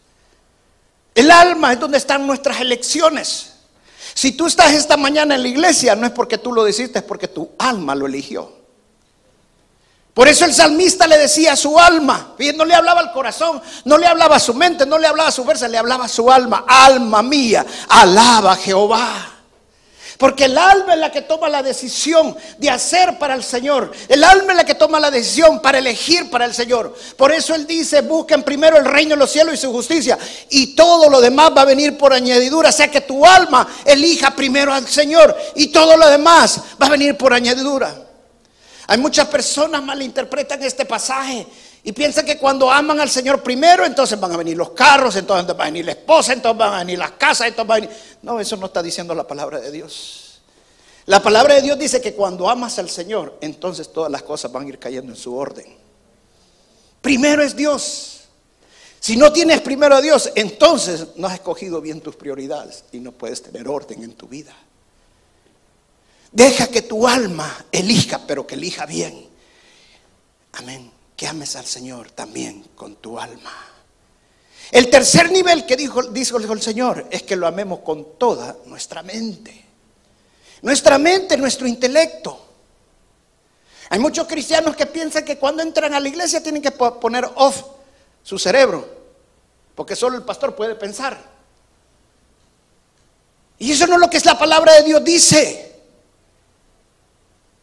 El 1.15 1.31
alma 1.31 1.73
es 1.73 1.81
donde 1.81 1.97
están 1.97 2.27
nuestras 2.27 2.61
elecciones. 2.61 3.55
Si 4.13 4.33
tú 4.33 4.47
estás 4.47 4.73
esta 4.73 4.99
mañana 4.99 5.35
en 5.35 5.43
la 5.43 5.49
iglesia, 5.49 5.97
no 5.97 6.07
es 6.07 6.13
porque 6.13 6.37
tú 6.37 6.53
lo 6.53 6.63
decidiste, 6.63 6.99
es 6.99 7.05
porque 7.05 7.29
tu 7.29 7.51
alma 7.59 7.95
lo 7.95 8.07
eligió. 8.07 8.53
Por 10.13 10.29
eso 10.29 10.45
el 10.45 10.53
salmista 10.53 11.07
le 11.07 11.17
decía 11.17 11.55
a 11.55 11.57
su 11.57 11.79
alma, 11.79 12.35
no 12.55 12.65
le 12.67 12.75
hablaba 12.75 13.01
al 13.01 13.13
corazón, 13.13 13.63
no 13.85 13.97
le 13.97 14.07
hablaba 14.07 14.37
a 14.37 14.41
su 14.41 14.53
mente, 14.53 14.85
no 14.85 14.99
le 14.99 15.07
hablaba 15.07 15.31
a 15.31 15.33
su 15.33 15.45
versa, 15.45 15.69
le 15.69 15.79
hablaba 15.79 16.05
a 16.05 16.09
su 16.09 16.31
alma. 16.31 16.65
Alma 16.69 17.23
mía, 17.23 17.65
alaba 17.89 18.53
a 18.53 18.57
Jehová. 18.57 19.38
Porque 20.19 20.47
el 20.47 20.59
alma 20.59 20.95
es 20.95 20.99
la 20.99 21.13
que 21.13 21.23
toma 21.23 21.49
la 21.49 21.63
decisión 21.63 22.37
de 22.59 22.69
hacer 22.69 23.21
para 23.21 23.35
el 23.35 23.45
Señor. 23.45 23.93
El 24.09 24.25
alma 24.25 24.51
es 24.51 24.57
la 24.57 24.65
que 24.65 24.75
toma 24.75 24.99
la 24.99 25.13
decisión 25.13 25.63
para 25.63 25.79
elegir 25.79 26.29
para 26.29 26.45
el 26.45 26.53
Señor. 26.53 26.93
Por 27.17 27.31
eso 27.31 27.55
Él 27.55 27.69
dice, 27.69 28.01
busquen 28.01 28.43
primero 28.43 28.77
el 28.77 28.85
reino 28.85 29.11
de 29.11 29.17
los 29.17 29.31
cielos 29.31 29.55
y 29.55 29.59
su 29.59 29.71
justicia. 29.71 30.19
Y 30.51 30.75
todo 30.75 31.09
lo 31.09 31.21
demás 31.21 31.53
va 31.57 31.63
a 31.63 31.67
venir 31.67 31.97
por 31.97 32.13
añadidura. 32.13 32.71
O 32.71 32.73
sea 32.73 32.91
que 32.91 33.03
tu 33.03 33.25
alma 33.25 33.69
elija 33.85 34.35
primero 34.35 34.73
al 34.73 34.89
Señor. 34.89 35.37
Y 35.55 35.69
todo 35.69 35.97
lo 35.97 36.09
demás 36.09 36.63
va 36.83 36.87
a 36.87 36.91
venir 36.91 37.17
por 37.17 37.33
añadidura. 37.33 37.95
Hay 38.89 38.99
muchas 38.99 39.29
personas 39.29 39.85
malinterpretan 39.85 40.61
este 40.65 40.85
pasaje 40.85 41.47
y 41.89 41.93
piensan 41.93 42.27
que 42.27 42.37
cuando 42.37 42.71
aman 42.71 43.01
al 43.01 43.09
Señor 43.09 43.43
primero, 43.43 43.87
entonces 43.87 44.21
van 44.21 44.31
a 44.31 44.37
venir 44.37 44.55
los 44.59 44.73
carros, 44.73 45.17
entonces 45.17 45.57
va 45.59 45.63
a 45.63 45.67
venir 45.69 45.87
la 45.87 45.93
esposa, 45.93 46.35
entonces 46.35 46.59
van 46.59 46.75
a 46.75 46.79
venir 46.81 46.99
las 46.99 47.13
casas, 47.13 47.47
entonces 47.47 47.71
va 47.71 47.77
a 47.77 47.81
venir... 47.81 47.97
No, 48.21 48.39
eso 48.39 48.59
no 48.59 48.67
está 48.67 48.83
diciendo 48.83 49.15
la 49.15 49.27
palabra 49.27 49.59
de 49.59 49.73
Dios. 49.73 50.43
La 51.07 51.23
palabra 51.23 51.55
de 51.55 51.63
Dios 51.63 51.79
dice 51.79 52.03
que 52.03 52.13
cuando 52.13 52.51
amas 52.51 52.79
al 52.79 52.91
Señor, 52.91 53.39
entonces 53.41 53.91
todas 53.91 54.13
las 54.13 54.23
cosas 54.23 54.53
van 54.53 54.67
a 54.67 54.69
ir 54.69 54.79
cayendo 54.79 55.11
en 55.11 55.17
su 55.17 55.35
orden. 55.35 55.65
Primero 57.01 57.43
es 57.43 57.57
Dios. 57.57 58.21
Si 59.01 59.17
no 59.17 59.33
tienes 59.33 59.63
primero 59.63 59.95
a 59.95 60.03
Dios, 60.03 60.31
entonces 60.35 61.07
no 61.17 61.27
has 61.27 61.37
escogido 61.37 61.81
bien 61.81 62.03
tus 62.03 62.17
prioridades 62.17 62.85
y 62.93 63.01
no 63.01 63.13
puedes 63.13 63.43
tener 63.43 63.67
orden 63.67 64.03
en 64.03 64.13
tu 64.13 64.29
vida. 64.29 64.55
Deja 66.33 66.67
que 66.67 66.83
tu 66.83 67.09
alma 67.09 67.65
elija, 67.73 68.21
pero 68.27 68.47
que 68.47 68.57
elija 68.57 68.85
bien. 68.85 69.27
Amén 70.53 70.98
que 71.19 71.27
ames 71.27 71.57
al 71.57 71.67
Señor 71.67 72.13
también 72.13 72.63
con 72.77 72.95
tu 72.95 73.19
alma. 73.19 73.53
El 74.71 74.89
tercer 74.89 75.33
nivel 75.33 75.67
que 75.67 75.77
dijo, 75.77 76.05
dijo, 76.05 76.37
el 76.37 76.63
Señor 76.63 77.09
es 77.11 77.25
que 77.25 77.35
lo 77.35 77.49
amemos 77.49 77.81
con 77.81 78.17
toda 78.17 78.57
nuestra 78.67 79.03
mente. 79.03 79.65
Nuestra 80.63 80.97
mente, 80.97 81.37
nuestro 81.37 81.67
intelecto. 81.67 82.41
Hay 83.89 83.99
muchos 83.99 84.29
cristianos 84.29 84.77
que 84.77 84.87
piensan 84.87 85.25
que 85.25 85.39
cuando 85.39 85.61
entran 85.61 85.93
a 85.93 85.99
la 85.99 86.07
iglesia 86.07 86.41
tienen 86.41 86.63
que 86.63 86.71
poner 86.71 87.29
off 87.35 87.65
su 88.23 88.39
cerebro, 88.39 88.89
porque 89.75 89.97
solo 89.97 90.17
el 90.17 90.23
pastor 90.23 90.55
puede 90.55 90.77
pensar. 90.77 91.21
Y 93.59 93.73
eso 93.73 93.89
no 93.89 93.95
es 93.95 94.01
lo 94.01 94.09
que 94.09 94.19
es 94.19 94.25
la 94.25 94.39
palabra 94.39 94.73
de 94.75 94.83
Dios 94.85 95.03
dice. 95.03 95.68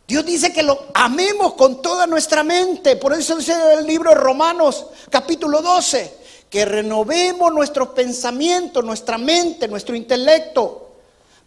Dios 0.07 0.23
dice 0.23 0.53
que 0.53 0.61
lo 0.61 0.87
amemos 0.93 1.53
con 1.53 1.81
toda 1.81 2.05
nuestra 2.05 2.43
mente. 2.43 2.95
Por 2.95 3.13
eso 3.13 3.37
dice 3.37 3.55
el 3.79 3.87
libro 3.87 4.11
de 4.11 4.15
Romanos 4.15 4.85
capítulo 5.09 5.61
12, 5.61 6.13
que 6.49 6.63
renovemos 6.63 7.51
nuestros 7.51 7.89
pensamientos, 7.89 8.83
nuestra 8.83 9.17
mente, 9.17 9.67
nuestro 9.67 9.95
intelecto, 9.95 10.91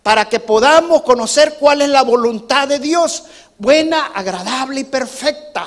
para 0.03 0.29
que 0.29 0.41
podamos 0.41 1.03
conocer 1.03 1.57
cuál 1.61 1.83
es 1.83 1.89
la 1.89 2.03
voluntad 2.03 2.67
de 2.67 2.81
Dios, 2.81 3.25
buena, 3.59 4.07
agradable 4.07 4.81
y 4.81 4.85
perfecta. 4.85 5.67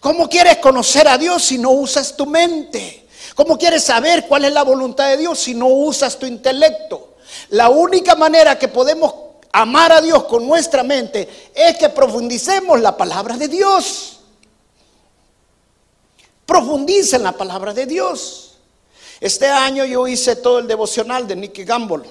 ¿Cómo 0.00 0.28
quieres 0.28 0.58
conocer 0.58 1.08
a 1.08 1.16
Dios 1.16 1.42
si 1.42 1.56
no 1.56 1.70
usas 1.70 2.16
tu 2.16 2.26
mente? 2.26 3.06
¿Cómo 3.34 3.56
quieres 3.56 3.84
saber 3.84 4.26
cuál 4.26 4.44
es 4.44 4.52
la 4.52 4.62
voluntad 4.62 5.08
de 5.08 5.16
Dios 5.16 5.38
si 5.38 5.54
no 5.54 5.68
usas 5.68 6.18
tu 6.18 6.26
intelecto? 6.26 7.14
La 7.50 7.70
única 7.70 8.14
manera 8.14 8.58
que 8.58 8.68
podemos 8.68 9.25
amar 9.60 9.90
a 9.90 10.02
Dios 10.02 10.24
con 10.24 10.46
nuestra 10.46 10.82
mente 10.82 11.50
es 11.54 11.78
que 11.78 11.88
profundicemos 11.88 12.78
la 12.80 12.94
palabra 12.94 13.38
de 13.38 13.48
Dios. 13.48 14.20
Profundicen 16.44 17.22
la 17.22 17.32
palabra 17.32 17.72
de 17.72 17.86
Dios. 17.86 18.58
Este 19.18 19.46
año 19.48 19.86
yo 19.86 20.06
hice 20.06 20.36
todo 20.36 20.58
el 20.58 20.66
devocional 20.66 21.26
de 21.26 21.36
Nicky 21.36 21.64
Gamble. 21.64 22.04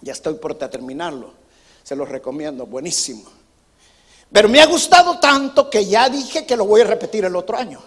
Ya 0.00 0.12
estoy 0.12 0.34
por 0.34 0.54
terminarlo. 0.56 1.32
Se 1.84 1.94
los 1.94 2.08
recomiendo, 2.08 2.66
buenísimo. 2.66 3.22
Pero 4.32 4.48
me 4.48 4.60
ha 4.60 4.66
gustado 4.66 5.20
tanto 5.20 5.70
que 5.70 5.86
ya 5.86 6.08
dije 6.08 6.44
que 6.44 6.56
lo 6.56 6.64
voy 6.64 6.80
a 6.80 6.84
repetir 6.84 7.24
el 7.24 7.36
otro 7.36 7.56
año. 7.56 7.80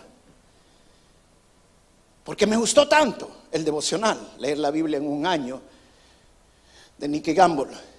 Porque 2.23 2.47
me 2.47 2.55
gustó 2.55 2.87
tanto 2.87 3.29
el 3.51 3.65
devocional, 3.65 4.35
leer 4.39 4.59
la 4.59 4.71
Biblia 4.71 4.97
en 4.97 5.07
un 5.07 5.25
año 5.25 5.61
de 6.97 7.07
Nicky 7.09 7.33
Gamble. 7.33 7.94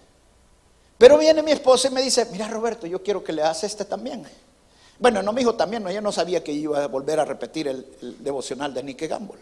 Pero 0.98 1.18
viene 1.18 1.42
mi 1.42 1.52
esposa 1.52 1.88
y 1.88 1.90
me 1.90 2.02
dice, 2.02 2.26
mira 2.32 2.48
Roberto, 2.48 2.86
yo 2.86 3.02
quiero 3.02 3.22
que 3.22 3.32
le 3.32 3.42
hagas 3.42 3.64
este 3.64 3.84
también. 3.84 4.26
Bueno, 4.98 5.22
no 5.22 5.32
me 5.32 5.40
dijo 5.40 5.54
también, 5.54 5.82
no, 5.82 5.90
ella 5.90 6.00
no 6.00 6.10
sabía 6.10 6.42
que 6.42 6.52
iba 6.52 6.84
a 6.84 6.86
volver 6.86 7.20
a 7.20 7.24
repetir 7.24 7.68
el, 7.68 8.16
devocional 8.20 8.72
de 8.72 8.82
Nicky 8.82 9.06
Gamble. 9.06 9.40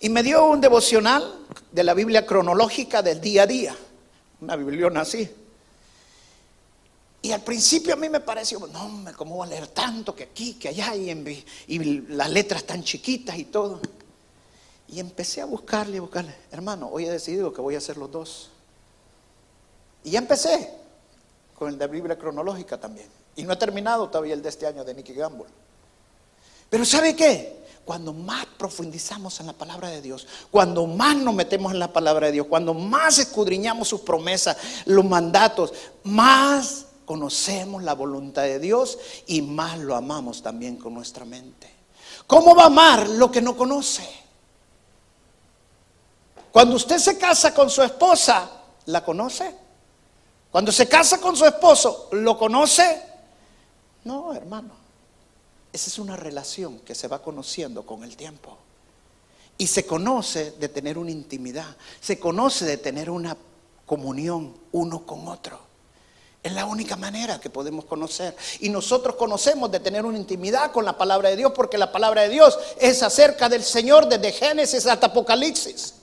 Y 0.00 0.08
me 0.08 0.22
dio 0.22 0.46
un 0.46 0.60
devocional 0.60 1.34
de 1.72 1.82
la 1.82 1.94
Biblia 1.94 2.24
cronológica 2.24 3.02
del 3.02 3.20
día 3.20 3.42
a 3.42 3.46
día, 3.46 3.76
una 4.40 4.54
bibliona 4.54 5.00
así. 5.00 5.28
Y 7.20 7.32
al 7.32 7.42
principio 7.42 7.94
a 7.94 7.96
mí 7.96 8.08
me 8.08 8.20
pareció, 8.20 8.60
no, 8.68 9.04
¿cómo 9.16 9.34
voy 9.34 9.48
a 9.48 9.50
leer 9.50 9.66
tanto 9.66 10.14
que 10.14 10.22
aquí, 10.22 10.54
que 10.54 10.68
allá, 10.68 10.94
y, 10.94 11.44
y 11.66 11.78
las 12.08 12.30
letras 12.30 12.62
tan 12.62 12.84
chiquitas 12.84 13.36
y 13.36 13.46
todo? 13.46 13.80
Y 14.86 15.00
empecé 15.00 15.40
a 15.40 15.44
buscarle, 15.44 15.98
a 15.98 16.02
buscarle. 16.02 16.34
Hermano, 16.52 16.88
hoy 16.88 17.06
he 17.06 17.10
decidido 17.10 17.52
que 17.52 17.60
voy 17.60 17.74
a 17.74 17.78
hacer 17.78 17.96
los 17.96 18.12
dos. 18.12 18.50
Y 20.04 20.10
ya 20.10 20.18
empecé 20.18 20.72
con 21.58 21.68
el 21.68 21.78
de 21.78 21.86
Biblia 21.86 22.16
cronológica 22.16 22.78
también. 22.78 23.08
Y 23.36 23.42
no 23.42 23.52
he 23.52 23.56
terminado 23.56 24.08
todavía 24.08 24.34
el 24.34 24.42
de 24.42 24.48
este 24.48 24.66
año 24.66 24.84
de 24.84 24.94
Nicky 24.94 25.14
Gamble. 25.14 25.46
Pero 26.70 26.84
¿sabe 26.84 27.16
qué? 27.16 27.66
Cuando 27.84 28.12
más 28.12 28.44
profundizamos 28.58 29.40
en 29.40 29.46
la 29.46 29.52
palabra 29.54 29.88
de 29.88 30.02
Dios, 30.02 30.26
cuando 30.50 30.86
más 30.86 31.16
nos 31.16 31.34
metemos 31.34 31.72
en 31.72 31.78
la 31.78 31.92
palabra 31.92 32.26
de 32.26 32.34
Dios, 32.34 32.46
cuando 32.46 32.74
más 32.74 33.18
escudriñamos 33.18 33.88
sus 33.88 34.02
promesas, 34.02 34.56
los 34.84 35.04
mandatos, 35.04 35.72
más 36.04 36.84
conocemos 37.06 37.82
la 37.82 37.94
voluntad 37.94 38.42
de 38.42 38.58
Dios 38.58 38.98
y 39.26 39.40
más 39.40 39.78
lo 39.78 39.96
amamos 39.96 40.42
también 40.42 40.76
con 40.76 40.92
nuestra 40.92 41.24
mente. 41.24 41.72
¿Cómo 42.26 42.54
va 42.54 42.64
a 42.64 42.66
amar 42.66 43.08
lo 43.08 43.30
que 43.30 43.40
no 43.40 43.56
conoce? 43.56 44.06
Cuando 46.52 46.76
usted 46.76 46.98
se 46.98 47.16
casa 47.16 47.54
con 47.54 47.70
su 47.70 47.82
esposa, 47.82 48.50
¿la 48.86 49.02
conoce? 49.02 49.67
Cuando 50.50 50.72
se 50.72 50.88
casa 50.88 51.20
con 51.20 51.36
su 51.36 51.44
esposo, 51.44 52.08
¿lo 52.12 52.38
conoce? 52.38 53.02
No, 54.04 54.32
hermano. 54.32 54.70
Esa 55.72 55.90
es 55.90 55.98
una 55.98 56.16
relación 56.16 56.78
que 56.80 56.94
se 56.94 57.08
va 57.08 57.20
conociendo 57.20 57.84
con 57.84 58.02
el 58.02 58.16
tiempo. 58.16 58.56
Y 59.58 59.66
se 59.66 59.84
conoce 59.86 60.52
de 60.52 60.68
tener 60.68 60.98
una 60.98 61.10
intimidad, 61.10 61.76
se 62.00 62.18
conoce 62.18 62.64
de 62.64 62.78
tener 62.78 63.10
una 63.10 63.36
comunión 63.84 64.54
uno 64.72 65.04
con 65.04 65.28
otro. 65.28 65.58
Es 66.42 66.52
la 66.52 66.64
única 66.64 66.96
manera 66.96 67.40
que 67.40 67.50
podemos 67.50 67.84
conocer. 67.84 68.36
Y 68.60 68.68
nosotros 68.68 69.16
conocemos 69.16 69.70
de 69.70 69.80
tener 69.80 70.06
una 70.06 70.16
intimidad 70.16 70.70
con 70.70 70.84
la 70.84 70.96
palabra 70.96 71.30
de 71.30 71.36
Dios, 71.36 71.52
porque 71.54 71.76
la 71.76 71.90
palabra 71.90 72.22
de 72.22 72.28
Dios 72.28 72.58
es 72.80 73.02
acerca 73.02 73.48
del 73.48 73.64
Señor 73.64 74.08
desde 74.08 74.32
Génesis 74.32 74.86
hasta 74.86 75.08
Apocalipsis. 75.08 75.94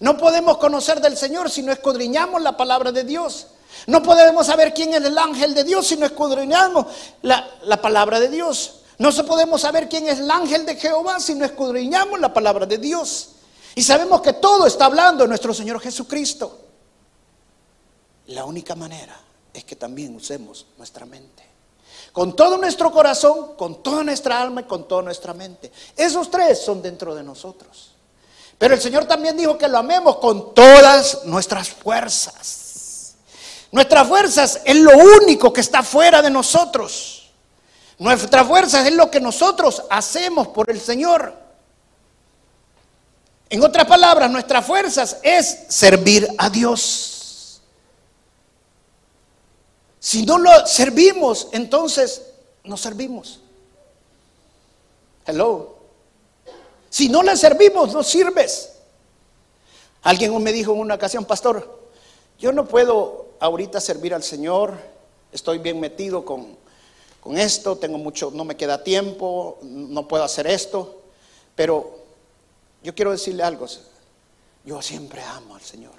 No 0.00 0.18
podemos 0.18 0.58
conocer 0.58 1.00
del 1.00 1.16
Señor 1.16 1.48
si 1.48 1.62
no 1.62 1.72
escudriñamos 1.72 2.42
la 2.42 2.56
palabra 2.56 2.90
de 2.90 3.04
Dios. 3.04 3.46
No 3.86 4.02
podemos 4.02 4.46
saber 4.46 4.72
quién 4.72 4.94
es 4.94 5.04
el 5.04 5.16
ángel 5.18 5.54
de 5.54 5.64
Dios 5.64 5.86
si 5.86 5.96
no 5.96 6.06
escudriñamos 6.06 6.86
la, 7.22 7.48
la 7.62 7.80
palabra 7.80 8.20
de 8.20 8.28
Dios. 8.28 8.80
No 8.98 9.10
podemos 9.26 9.60
saber 9.60 9.88
quién 9.88 10.08
es 10.08 10.20
el 10.20 10.30
ángel 10.30 10.64
de 10.64 10.76
Jehová 10.76 11.18
si 11.20 11.34
no 11.34 11.44
escudriñamos 11.44 12.20
la 12.20 12.32
palabra 12.32 12.66
de 12.66 12.78
Dios. 12.78 13.30
Y 13.74 13.82
sabemos 13.82 14.20
que 14.20 14.34
todo 14.34 14.66
está 14.66 14.86
hablando 14.86 15.26
nuestro 15.26 15.52
Señor 15.52 15.80
Jesucristo. 15.80 16.60
La 18.26 18.44
única 18.44 18.74
manera 18.74 19.18
es 19.52 19.64
que 19.64 19.76
también 19.76 20.14
usemos 20.14 20.66
nuestra 20.78 21.04
mente. 21.06 21.42
Con 22.12 22.36
todo 22.36 22.56
nuestro 22.56 22.92
corazón, 22.92 23.56
con 23.56 23.82
toda 23.82 24.04
nuestra 24.04 24.40
alma 24.40 24.60
y 24.60 24.64
con 24.64 24.86
toda 24.86 25.02
nuestra 25.02 25.34
mente. 25.34 25.72
Esos 25.96 26.30
tres 26.30 26.60
son 26.60 26.80
dentro 26.80 27.14
de 27.14 27.24
nosotros. 27.24 27.90
Pero 28.56 28.74
el 28.74 28.80
Señor 28.80 29.06
también 29.06 29.36
dijo 29.36 29.58
que 29.58 29.66
lo 29.66 29.78
amemos 29.78 30.18
con 30.18 30.54
todas 30.54 31.24
nuestras 31.24 31.68
fuerzas. 31.68 32.63
Nuestras 33.74 34.06
fuerzas 34.06 34.60
es 34.64 34.76
lo 34.76 34.92
único 34.96 35.52
que 35.52 35.60
está 35.60 35.82
fuera 35.82 36.22
de 36.22 36.30
nosotros. 36.30 37.32
Nuestras 37.98 38.46
fuerzas 38.46 38.86
es 38.86 38.94
lo 38.94 39.10
que 39.10 39.18
nosotros 39.18 39.82
hacemos 39.90 40.46
por 40.46 40.70
el 40.70 40.80
Señor. 40.80 41.34
En 43.50 43.64
otras 43.64 43.84
palabras, 43.86 44.30
nuestras 44.30 44.64
fuerzas 44.64 45.18
es 45.24 45.64
servir 45.70 46.24
a 46.38 46.48
Dios. 46.50 47.60
Si 49.98 50.24
no 50.24 50.38
lo 50.38 50.68
servimos, 50.68 51.48
entonces 51.50 52.22
no 52.62 52.76
servimos. 52.76 53.40
Hello. 55.26 55.78
Si 56.90 57.08
no 57.08 57.24
le 57.24 57.36
servimos, 57.36 57.92
no 57.92 58.04
sirves. 58.04 58.70
Alguien 60.04 60.40
me 60.40 60.52
dijo 60.52 60.72
en 60.74 60.78
una 60.78 60.94
ocasión, 60.94 61.24
pastor, 61.24 61.90
yo 62.38 62.52
no 62.52 62.66
puedo 62.66 63.23
ahorita 63.40 63.80
servir 63.80 64.14
al 64.14 64.22
Señor, 64.22 64.74
estoy 65.32 65.58
bien 65.58 65.80
metido 65.80 66.24
con, 66.24 66.56
con 67.20 67.38
esto, 67.38 67.76
tengo 67.76 67.98
mucho, 67.98 68.30
no 68.32 68.44
me 68.44 68.56
queda 68.56 68.84
tiempo, 68.84 69.58
no 69.62 70.06
puedo 70.06 70.24
hacer 70.24 70.46
esto, 70.46 71.02
pero 71.54 71.98
yo 72.82 72.94
quiero 72.94 73.12
decirle 73.12 73.42
algo, 73.42 73.66
yo 74.64 74.82
siempre 74.82 75.22
amo 75.22 75.54
al 75.56 75.62
Señor. 75.62 75.94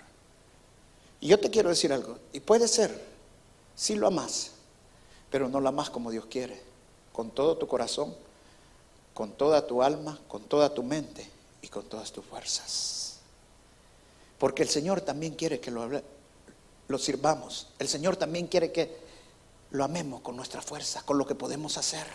Y 1.19 1.27
yo 1.27 1.39
te 1.39 1.49
quiero 1.49 1.69
decir 1.69 1.91
algo, 1.91 2.19
y 2.33 2.39
puede 2.39 2.67
ser, 2.67 3.03
si 3.75 3.95
lo 3.95 4.07
amas, 4.07 4.51
pero 5.31 5.49
no 5.49 5.59
lo 5.59 5.69
amas 5.69 5.89
como 5.89 6.11
Dios 6.11 6.25
quiere, 6.25 6.61
con 7.11 7.31
todo 7.31 7.57
tu 7.57 7.67
corazón, 7.67 8.15
con 9.13 9.31
toda 9.31 9.65
tu 9.65 9.81
alma, 9.81 10.19
con 10.27 10.43
toda 10.43 10.73
tu 10.73 10.83
mente 10.83 11.27
y 11.61 11.67
con 11.69 11.85
todas 11.85 12.11
tus 12.11 12.23
fuerzas. 12.23 13.17
Porque 14.37 14.61
el 14.61 14.69
Señor 14.69 15.01
también 15.01 15.33
quiere 15.33 15.59
que 15.59 15.71
lo, 15.71 15.89
lo 16.87 16.97
sirvamos. 16.97 17.67
El 17.79 17.87
Señor 17.87 18.15
también 18.17 18.47
quiere 18.47 18.71
que 18.71 19.05
lo 19.71 19.83
amemos 19.83 20.21
con 20.21 20.35
nuestra 20.35 20.61
fuerza, 20.61 21.01
con 21.03 21.17
lo 21.17 21.25
que 21.25 21.35
podemos 21.35 21.77
hacer. 21.77 22.05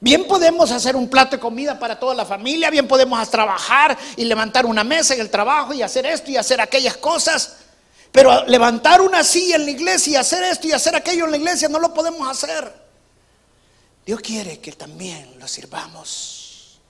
Bien 0.00 0.26
podemos 0.26 0.70
hacer 0.70 0.96
un 0.96 1.08
plato 1.08 1.36
de 1.36 1.40
comida 1.40 1.78
para 1.78 1.98
toda 1.98 2.14
la 2.14 2.26
familia, 2.26 2.68
bien 2.70 2.86
podemos 2.86 3.28
trabajar 3.30 3.96
y 4.16 4.24
levantar 4.24 4.66
una 4.66 4.84
mesa 4.84 5.14
en 5.14 5.20
el 5.20 5.30
trabajo 5.30 5.72
y 5.72 5.82
hacer 5.82 6.04
esto 6.04 6.30
y 6.30 6.36
hacer 6.36 6.60
aquellas 6.60 6.96
cosas. 6.96 7.56
Pero 8.12 8.44
levantar 8.44 9.00
una 9.00 9.24
silla 9.24 9.56
en 9.56 9.64
la 9.64 9.70
iglesia 9.70 10.12
y 10.12 10.16
hacer 10.16 10.42
esto 10.44 10.68
y 10.68 10.72
hacer 10.72 10.94
aquello 10.94 11.24
en 11.24 11.30
la 11.32 11.36
iglesia 11.38 11.68
no 11.68 11.78
lo 11.78 11.92
podemos 11.94 12.28
hacer. 12.28 12.72
Dios 14.04 14.20
quiere 14.20 14.60
que 14.60 14.72
también 14.72 15.38
lo 15.38 15.48
sirvamos. 15.48 16.80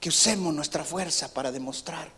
Que 0.00 0.08
usemos 0.08 0.54
nuestra 0.54 0.84
fuerza 0.84 1.32
para 1.34 1.50
demostrar 1.52 2.08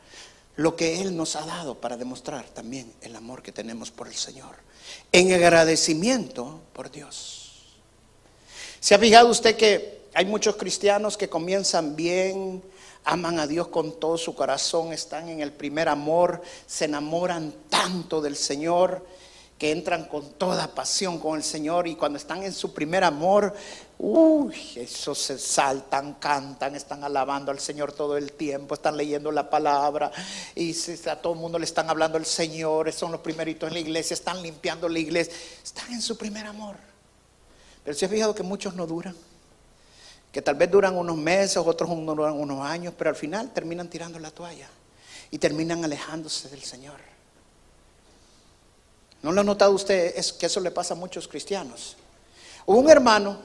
lo 0.56 0.76
que 0.76 1.00
Él 1.00 1.16
nos 1.16 1.36
ha 1.36 1.44
dado 1.44 1.80
para 1.80 1.96
demostrar 1.96 2.48
también 2.50 2.92
el 3.00 3.16
amor 3.16 3.42
que 3.42 3.52
tenemos 3.52 3.90
por 3.90 4.06
el 4.06 4.14
Señor. 4.14 4.56
En 5.12 5.32
agradecimiento 5.32 6.60
por 6.72 6.90
Dios. 6.90 7.74
¿Se 8.80 8.94
ha 8.94 8.98
fijado 8.98 9.28
usted 9.28 9.56
que 9.56 10.02
hay 10.14 10.26
muchos 10.26 10.56
cristianos 10.56 11.16
que 11.16 11.28
comienzan 11.28 11.96
bien, 11.96 12.62
aman 13.04 13.38
a 13.40 13.46
Dios 13.46 13.68
con 13.68 13.98
todo 13.98 14.16
su 14.16 14.34
corazón, 14.34 14.92
están 14.92 15.28
en 15.28 15.40
el 15.40 15.52
primer 15.52 15.88
amor, 15.88 16.42
se 16.66 16.84
enamoran 16.84 17.52
tanto 17.68 18.20
del 18.20 18.36
Señor? 18.36 19.04
Que 19.58 19.70
entran 19.70 20.06
con 20.06 20.32
toda 20.32 20.74
pasión 20.74 21.18
con 21.18 21.36
el 21.36 21.44
Señor 21.44 21.86
y 21.86 21.94
cuando 21.94 22.18
están 22.18 22.42
en 22.42 22.52
su 22.52 22.74
primer 22.74 23.04
amor, 23.04 23.54
uy, 23.98 24.54
esos 24.74 25.18
se 25.18 25.38
saltan, 25.38 26.14
cantan, 26.14 26.74
están 26.74 27.04
alabando 27.04 27.52
al 27.52 27.60
Señor 27.60 27.92
todo 27.92 28.16
el 28.16 28.32
tiempo, 28.32 28.74
están 28.74 28.96
leyendo 28.96 29.30
la 29.30 29.48
palabra 29.48 30.10
y 30.56 30.76
a 31.08 31.22
todo 31.22 31.34
el 31.34 31.38
mundo 31.38 31.58
le 31.58 31.64
están 31.66 31.88
hablando 31.88 32.18
al 32.18 32.26
Señor, 32.26 32.92
son 32.92 33.12
los 33.12 33.20
primeritos 33.20 33.68
en 33.68 33.74
la 33.74 33.80
iglesia, 33.80 34.14
están 34.14 34.42
limpiando 34.42 34.88
la 34.88 34.98
iglesia, 34.98 35.32
están 35.62 35.92
en 35.92 36.02
su 36.02 36.18
primer 36.18 36.46
amor. 36.46 36.76
Pero 37.84 37.96
se 37.96 38.06
ha 38.06 38.08
fijado 38.08 38.34
que 38.34 38.42
muchos 38.42 38.74
no 38.74 38.86
duran, 38.86 39.14
que 40.32 40.42
tal 40.42 40.56
vez 40.56 40.68
duran 40.68 40.96
unos 40.96 41.16
meses, 41.16 41.58
otros 41.58 41.88
duran 41.88 42.34
unos 42.34 42.66
años, 42.66 42.92
pero 42.98 43.10
al 43.10 43.16
final 43.16 43.52
terminan 43.52 43.88
tirando 43.88 44.18
la 44.18 44.32
toalla 44.32 44.68
y 45.30 45.38
terminan 45.38 45.84
alejándose 45.84 46.48
del 46.48 46.62
Señor. 46.62 47.13
¿No 49.24 49.32
lo 49.32 49.40
ha 49.40 49.44
notado 49.44 49.72
usted? 49.72 50.12
Es 50.18 50.34
que 50.34 50.44
eso 50.44 50.60
le 50.60 50.70
pasa 50.70 50.92
a 50.92 50.98
muchos 50.98 51.26
cristianos. 51.26 51.96
Hubo 52.66 52.76
un 52.76 52.90
hermano 52.90 53.38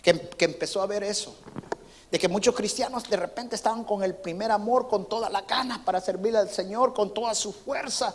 que, 0.00 0.20
que 0.20 0.44
empezó 0.44 0.80
a 0.80 0.86
ver 0.86 1.02
eso, 1.02 1.34
de 2.12 2.16
que 2.16 2.28
muchos 2.28 2.54
cristianos 2.54 3.10
de 3.10 3.16
repente 3.16 3.56
estaban 3.56 3.82
con 3.82 4.04
el 4.04 4.14
primer 4.14 4.52
amor, 4.52 4.86
con 4.86 5.08
toda 5.08 5.28
la 5.28 5.40
gana 5.40 5.84
para 5.84 6.00
servirle 6.00 6.38
al 6.38 6.48
Señor, 6.48 6.94
con 6.94 7.12
toda 7.12 7.34
su 7.34 7.52
fuerza. 7.52 8.14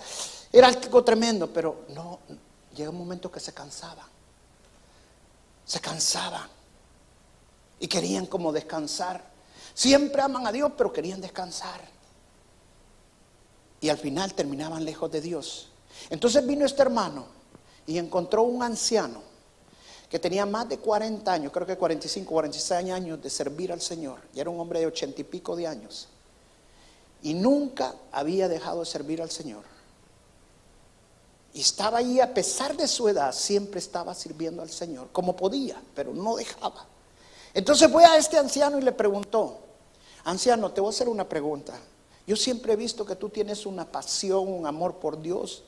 Era 0.53 0.67
algo 0.69 1.03
tremendo, 1.03 1.51
pero 1.51 1.83
no, 1.89 2.19
llega 2.73 2.89
un 2.89 2.99
momento 2.99 3.29
que 3.29 3.41
se 3.41 3.53
cansaban. 3.53 4.07
Se 5.65 5.81
cansaban 5.81 6.47
y 7.77 7.89
querían 7.89 8.25
como 8.25 8.53
descansar. 8.53 9.21
Siempre 9.73 10.21
aman 10.21 10.47
a 10.47 10.51
Dios, 10.53 10.71
pero 10.77 10.93
querían 10.93 11.19
descansar. 11.19 11.81
Y 13.81 13.89
al 13.89 13.97
final 13.97 14.33
terminaban 14.33 14.85
lejos 14.85 15.11
de 15.11 15.19
Dios. 15.19 15.70
Entonces 16.09 16.45
vino 16.45 16.65
este 16.65 16.81
hermano 16.81 17.25
y 17.85 17.97
encontró 17.97 18.43
un 18.43 18.63
anciano 18.63 19.21
que 20.09 20.19
tenía 20.19 20.45
más 20.45 20.67
de 20.67 20.77
40 20.77 21.31
años, 21.31 21.53
creo 21.53 21.65
que 21.65 21.77
45, 21.77 22.29
46 22.29 22.91
años 22.91 23.21
de 23.21 23.29
servir 23.29 23.71
al 23.71 23.79
Señor. 23.79 24.19
Y 24.33 24.41
era 24.41 24.49
un 24.49 24.59
hombre 24.59 24.81
de 24.81 24.85
ochenta 24.85 25.21
y 25.21 25.23
pico 25.23 25.55
de 25.55 25.67
años. 25.67 26.09
Y 27.23 27.33
nunca 27.33 27.95
había 28.11 28.49
dejado 28.49 28.81
de 28.81 28.87
servir 28.87 29.21
al 29.21 29.31
Señor. 29.31 29.63
Y 31.53 31.61
estaba 31.61 31.99
ahí 31.99 32.19
a 32.19 32.33
pesar 32.33 32.75
de 32.75 32.89
su 32.89 33.07
edad, 33.07 33.33
siempre 33.33 33.79
estaba 33.79 34.13
sirviendo 34.13 34.61
al 34.61 34.69
Señor, 34.69 35.07
como 35.13 35.35
podía, 35.35 35.81
pero 35.95 36.13
no 36.13 36.35
dejaba. 36.35 36.85
Entonces 37.53 37.89
fue 37.89 38.03
a 38.03 38.17
este 38.17 38.37
anciano 38.37 38.79
y 38.79 38.81
le 38.81 38.91
preguntó, 38.91 39.59
anciano, 40.25 40.71
te 40.71 40.81
voy 40.81 40.89
a 40.89 40.91
hacer 40.91 41.07
una 41.07 41.27
pregunta. 41.27 41.73
Yo 42.27 42.35
siempre 42.35 42.73
he 42.73 42.75
visto 42.75 43.05
que 43.05 43.15
tú 43.15 43.29
tienes 43.29 43.65
una 43.65 43.89
pasión, 43.89 44.47
un 44.47 44.67
amor 44.67 44.95
por 44.95 45.21
Dios 45.21 45.63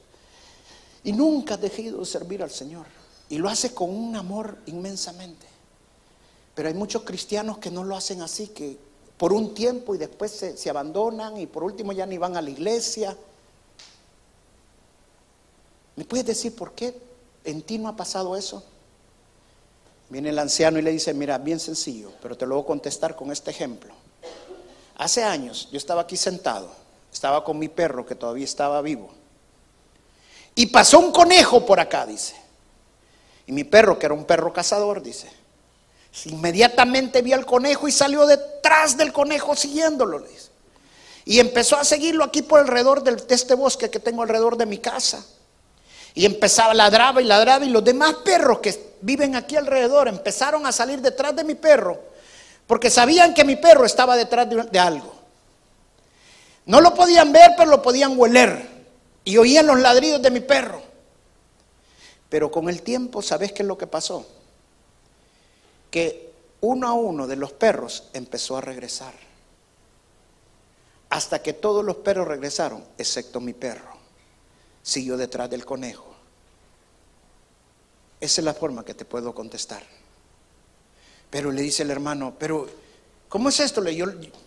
y 1.04 1.12
nunca 1.12 1.56
has 1.56 1.62
dejado 1.62 2.00
de 2.00 2.06
servir 2.06 2.42
al 2.42 2.52
Señor. 2.52 2.86
Y 3.30 3.38
lo 3.38 3.50
hace 3.50 3.74
con 3.74 3.90
un 3.90 4.16
amor 4.16 4.58
inmensamente. 4.68 5.46
Pero 6.56 6.68
hay 6.68 6.74
muchos 6.74 7.04
cristianos 7.04 7.58
que 7.58 7.72
no 7.72 7.84
lo 7.84 7.96
hacen 7.96 8.22
así, 8.22 8.48
que 8.48 8.78
por 9.18 9.34
un 9.34 9.54
tiempo 9.54 9.96
y 9.96 9.98
después 9.98 10.32
se, 10.32 10.58
se 10.58 10.70
abandonan 10.70 11.38
y 11.38 11.48
por 11.48 11.64
último 11.64 11.92
ya 11.92 12.06
ni 12.06 12.18
van 12.18 12.38
a 12.38 12.42
la 12.42 12.50
iglesia. 12.50 13.16
¿Me 15.96 16.06
puedes 16.06 16.26
decir 16.26 16.56
por 16.56 16.74
qué 16.74 17.00
en 17.44 17.62
ti 17.62 17.78
no 17.78 17.88
ha 17.90 17.96
pasado 17.96 18.36
eso? 18.36 18.64
Viene 20.10 20.30
el 20.30 20.40
anciano 20.40 20.78
y 20.78 20.82
le 20.82 20.92
dice, 20.92 21.14
mira, 21.14 21.38
bien 21.38 21.60
sencillo, 21.60 22.12
pero 22.22 22.38
te 22.38 22.46
lo 22.46 22.56
voy 22.56 22.64
a 22.64 22.68
contestar 22.68 23.16
con 23.16 23.32
este 23.32 23.52
ejemplo. 23.52 23.94
Hace 24.96 25.24
años 25.24 25.70
yo 25.72 25.78
estaba 25.78 26.02
aquí 26.02 26.18
sentado, 26.18 26.70
estaba 27.12 27.44
con 27.44 27.58
mi 27.58 27.68
perro 27.68 28.06
que 28.06 28.16
todavía 28.16 28.46
estaba 28.46 28.82
vivo. 28.82 29.10
Y 30.56 30.68
pasó 30.68 31.00
un 31.00 31.12
conejo 31.12 31.66
por 31.66 31.80
acá, 31.80 32.06
dice. 32.06 32.36
Y 33.48 33.52
mi 33.52 33.64
perro, 33.64 33.98
que 33.98 34.06
era 34.06 34.16
un 34.16 34.26
perro 34.26 34.54
cazador, 34.54 35.02
dice. 35.02 35.30
Inmediatamente 36.26 37.22
vio 37.22 37.36
al 37.36 37.46
conejo 37.46 37.88
y 37.88 37.92
salió 37.92 38.26
detrás 38.26 38.96
del 38.98 39.12
conejo 39.12 39.56
siguiéndolo, 39.56 40.20
dice. 40.20 40.50
Y 41.26 41.40
empezó 41.40 41.78
a 41.78 41.84
seguirlo 41.84 42.24
aquí 42.24 42.42
por 42.42 42.60
alrededor 42.60 43.02
de 43.04 43.34
este 43.34 43.56
bosque 43.56 43.90
que 43.90 44.00
tengo 44.00 44.22
alrededor 44.22 44.58
de 44.58 44.66
mi 44.66 44.78
casa. 44.78 45.26
Y 46.14 46.26
empezaba, 46.26 46.74
ladraba 46.74 47.22
y 47.22 47.26
ladraba 47.26 47.66
y 47.66 47.70
los 47.70 47.84
demás 47.84 48.14
perros 48.24 48.60
que 48.60 48.94
viven 49.02 49.36
aquí 49.36 49.56
alrededor 49.56 50.08
empezaron 50.08 50.66
a 50.68 50.72
salir 50.72 51.02
detrás 51.02 51.36
de 51.36 51.44
mi 51.44 51.56
perro 51.56 52.14
porque 52.68 52.90
sabían 52.90 53.34
que 53.34 53.44
mi 53.44 53.56
perro 53.56 53.86
estaba 53.86 54.16
detrás 54.16 54.50
de, 54.50 54.64
de 54.64 54.80
algo. 54.80 55.14
No 56.66 56.80
lo 56.80 56.94
podían 56.94 57.32
ver, 57.32 57.52
pero 57.58 57.70
lo 57.70 57.82
podían 57.82 58.18
hueler 58.18 58.73
y 59.24 59.38
oían 59.38 59.68
los 59.68 59.80
ladridos 59.80 60.22
de 60.22 60.32
mi 60.32 60.40
perro. 60.40 60.82
Pero 62.30 62.52
con 62.52 62.70
el 62.70 62.82
tiempo, 62.82 63.22
¿sabes 63.22 63.52
qué 63.52 63.64
es 63.64 63.68
lo 63.68 63.78
que 63.78 63.88
pasó? 63.88 64.28
Que 65.92 66.34
uno 66.62 66.88
a 66.88 66.94
uno 66.94 67.28
de 67.28 67.36
los 67.36 67.52
perros 67.52 68.10
empezó 68.14 68.58
a 68.58 68.62
regresar. 68.62 69.14
Hasta 71.10 71.44
que 71.44 71.54
todos 71.54 71.86
los 71.86 71.98
perros 71.98 72.28
regresaron, 72.28 72.84
excepto 72.98 73.40
mi 73.40 73.54
perro 73.54 73.94
siguió 74.84 75.18
detrás 75.18 75.50
del 75.50 75.66
conejo. 75.66 76.14
Esa 78.20 78.42
es 78.42 78.46
la 78.46 78.54
forma 78.54 78.86
que 78.86 78.94
te 78.94 79.06
puedo 79.06 79.34
contestar. 79.34 79.82
Pero 81.30 81.52
le 81.52 81.62
dice 81.62 81.84
el 81.84 81.90
hermano, 81.90 82.36
pero 82.38 82.70
¿cómo 83.34 83.50
es 83.50 83.60
esto? 83.60 83.82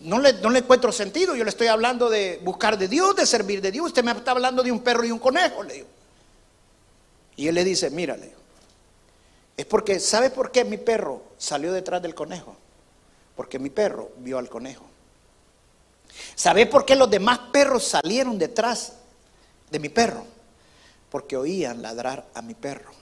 No 0.02 0.20
le, 0.20 0.32
no 0.34 0.48
le 0.48 0.58
encuentro 0.60 0.92
sentido, 0.92 1.34
yo 1.34 1.42
le 1.42 1.50
estoy 1.50 1.66
hablando 1.66 2.08
de 2.08 2.38
buscar 2.44 2.78
de 2.78 2.86
Dios, 2.86 3.16
de 3.16 3.26
servir 3.26 3.60
de 3.60 3.72
Dios, 3.72 3.86
usted 3.86 4.04
me 4.04 4.12
está 4.12 4.30
hablando 4.30 4.62
de 4.62 4.70
un 4.70 4.78
perro 4.78 5.04
y 5.04 5.10
un 5.10 5.18
conejo, 5.18 5.64
le 5.64 5.74
digo. 5.74 5.88
Y 7.34 7.48
él 7.48 7.56
le 7.56 7.64
dice, 7.64 7.90
mírale, 7.90 8.32
es 9.56 9.66
porque, 9.66 9.98
¿sabe 9.98 10.30
por 10.30 10.52
qué 10.52 10.64
mi 10.64 10.76
perro 10.76 11.20
salió 11.36 11.72
detrás 11.72 12.00
del 12.00 12.14
conejo? 12.14 12.54
Porque 13.34 13.58
mi 13.58 13.70
perro 13.70 14.12
vio 14.18 14.38
al 14.38 14.48
conejo. 14.48 14.84
¿Sabe 16.36 16.66
por 16.66 16.84
qué 16.84 16.94
los 16.94 17.10
demás 17.10 17.40
perros 17.50 17.82
salieron 17.82 18.38
detrás 18.38 18.92
de 19.68 19.80
mi 19.80 19.88
perro, 19.88 20.24
porque 21.10 21.36
oían 21.36 21.82
ladrar 21.82 22.24
a 22.34 22.40
mi 22.40 22.54
perro. 22.54 22.92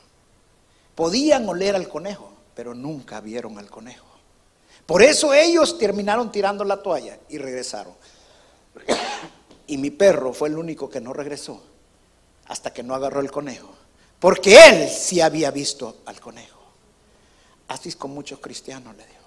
Podían 0.95 1.47
oler 1.47 1.77
al 1.77 1.91
conejo, 1.91 2.33
pero 2.55 2.73
nunca 2.73 3.21
vieron 3.21 3.59
al 3.59 3.69
conejo. 3.69 4.04
Por 4.87 5.03
eso 5.03 5.33
ellos 5.33 5.79
terminaron 5.79 6.31
tirando 6.31 6.65
la 6.65 6.83
toalla 6.83 7.19
y 7.29 7.39
regresaron. 7.39 7.95
Y 9.67 9.79
mi 9.79 9.91
perro 9.91 10.35
fue 10.35 10.51
el 10.51 10.59
único 10.59 10.91
que 10.91 11.01
no 11.01 11.15
regresó 11.15 11.63
hasta 12.49 12.71
que 12.71 12.83
no 12.83 12.95
agarró 12.95 13.21
el 13.21 13.31
conejo, 13.31 13.71
porque 14.19 14.59
él 14.69 14.91
sí 14.91 15.23
había 15.23 15.51
visto 15.51 16.03
al 16.05 16.21
conejo. 16.21 16.61
Así 17.69 17.89
es 17.89 17.97
con 17.97 18.11
muchos 18.11 18.41
cristianos, 18.41 18.95
le 18.95 19.07
digo. 19.07 19.25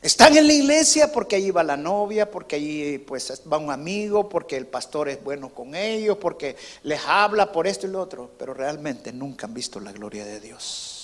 Están 0.00 0.36
en 0.36 0.46
la 0.46 0.52
iglesia 0.52 1.10
porque 1.10 1.36
allí 1.36 1.50
va 1.50 1.64
la 1.64 1.76
novia, 1.76 2.30
porque 2.30 2.56
allí 2.56 2.98
pues 2.98 3.42
va 3.50 3.58
un 3.58 3.70
amigo, 3.70 4.28
porque 4.28 4.56
el 4.56 4.66
pastor 4.66 5.08
es 5.08 5.22
bueno 5.24 5.48
con 5.48 5.74
ellos, 5.74 6.18
porque 6.18 6.56
les 6.84 7.00
habla 7.04 7.50
por 7.50 7.66
esto 7.66 7.86
y 7.86 7.90
lo 7.90 8.02
otro, 8.02 8.30
pero 8.38 8.54
realmente 8.54 9.12
nunca 9.12 9.46
han 9.46 9.54
visto 9.54 9.80
la 9.80 9.90
gloria 9.90 10.24
de 10.24 10.38
Dios. 10.38 10.97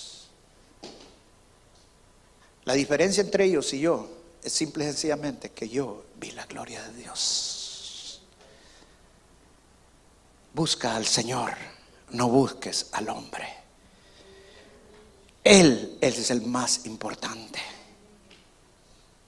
La 2.65 2.73
diferencia 2.73 3.21
entre 3.21 3.45
ellos 3.45 3.71
y 3.73 3.79
yo 3.79 4.09
es 4.43 4.51
simple 4.51 4.83
y 4.83 4.87
sencillamente 4.87 5.51
que 5.51 5.69
yo 5.69 6.05
vi 6.17 6.31
la 6.31 6.45
gloria 6.45 6.81
de 6.83 6.93
Dios. 6.97 8.21
Busca 10.53 10.95
al 10.95 11.05
Señor, 11.05 11.51
no 12.11 12.27
busques 12.27 12.87
al 12.93 13.09
hombre. 13.09 13.47
Él, 15.43 15.99
es 16.01 16.31
el 16.31 16.41
más 16.41 16.87
importante. 16.87 17.59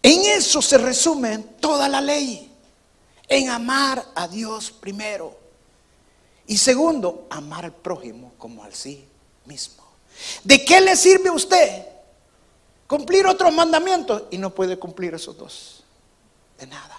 En 0.02 0.26
eso 0.26 0.62
se 0.62 0.80
resume 0.80 1.38
toda 1.60 1.88
la 1.88 2.02
ley, 2.02 2.52
en 3.28 3.50
amar 3.50 4.04
a 4.15 4.28
Dios 4.28 4.71
primero. 4.71 5.38
Y 6.47 6.58
segundo, 6.58 7.28
amar 7.30 7.65
al 7.65 7.76
prójimo 7.76 8.34
como 8.39 8.63
al 8.63 8.73
sí 8.73 9.06
mismo. 9.45 9.84
¿De 10.43 10.65
qué 10.65 10.82
le 10.82 10.95
sirve 10.95 11.30
a 11.30 11.34
usted 11.34 11.97
cumplir 12.88 13.28
otros 13.28 13.54
mandamientos 13.54 14.23
y 14.32 14.38
no 14.38 14.54
puede 14.54 14.80
cumplir 14.80 15.13
esos 15.13 15.38
dos? 15.38 15.84
De 16.58 16.65
nada. 16.67 16.97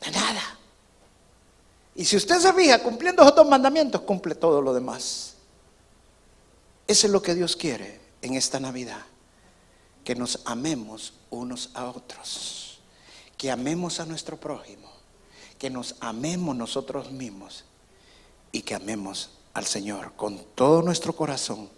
De 0.00 0.10
nada. 0.10 0.58
Y 1.94 2.04
si 2.04 2.16
usted 2.16 2.38
se 2.38 2.52
fija, 2.52 2.82
cumpliendo 2.82 3.22
esos 3.22 3.36
dos 3.36 3.48
mandamientos, 3.48 4.02
cumple 4.02 4.34
todo 4.34 4.60
lo 4.60 4.72
demás. 4.72 5.34
Eso 6.86 7.06
es 7.06 7.12
lo 7.12 7.22
que 7.22 7.34
Dios 7.34 7.56
quiere 7.56 8.00
en 8.22 8.34
esta 8.34 8.58
Navidad. 8.60 9.04
Que 10.04 10.14
nos 10.14 10.40
amemos 10.44 11.14
unos 11.30 11.70
a 11.74 11.84
otros, 11.84 12.80
que 13.36 13.50
amemos 13.50 14.00
a 14.00 14.06
nuestro 14.06 14.38
prójimo, 14.38 14.90
que 15.58 15.70
nos 15.70 15.96
amemos 16.00 16.56
nosotros 16.56 17.12
mismos 17.12 17.64
y 18.50 18.62
que 18.62 18.74
amemos 18.74 19.30
al 19.54 19.66
Señor 19.66 20.14
con 20.16 20.42
todo 20.54 20.82
nuestro 20.82 21.14
corazón, 21.14 21.68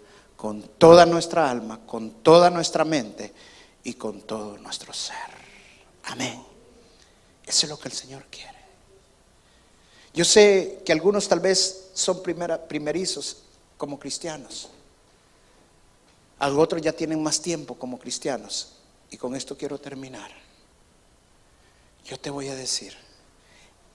con 0.42 0.61
toda 0.61 1.07
nuestra 1.07 1.48
alma, 1.48 1.87
con 1.87 2.20
toda 2.20 2.50
nuestra 2.50 2.85
mente 2.85 3.33
y 3.85 3.94
con 3.94 4.22
todo 4.22 4.59
nuestro 4.59 4.92
ser. 4.92 5.14
Amén. 6.02 6.42
Eso 7.46 7.66
es 7.66 7.70
lo 7.70 7.78
que 7.78 7.87
el 7.87 7.94
Señor 7.94 8.24
quiere. 8.28 8.59
Yo 10.12 10.24
sé 10.24 10.83
que 10.85 10.90
algunos 10.90 11.28
tal 11.28 11.38
vez 11.38 11.90
son 11.94 12.24
primerizos 12.24 13.44
como 13.76 14.00
cristianos. 14.00 14.70
Algunos 16.40 16.64
otros 16.64 16.83
ya 16.83 16.92
tienen 16.92 17.22
más 17.22 17.40
tiempo 17.40 17.76
como 17.76 17.96
cristianos. 17.96 18.72
Y 19.11 19.18
con 19.18 19.37
esto 19.37 19.57
quiero 19.57 19.78
terminar. 19.78 20.33
Yo 22.05 22.18
te 22.18 22.31
voy 22.31 22.48
a 22.48 22.57
decir, 22.57 22.96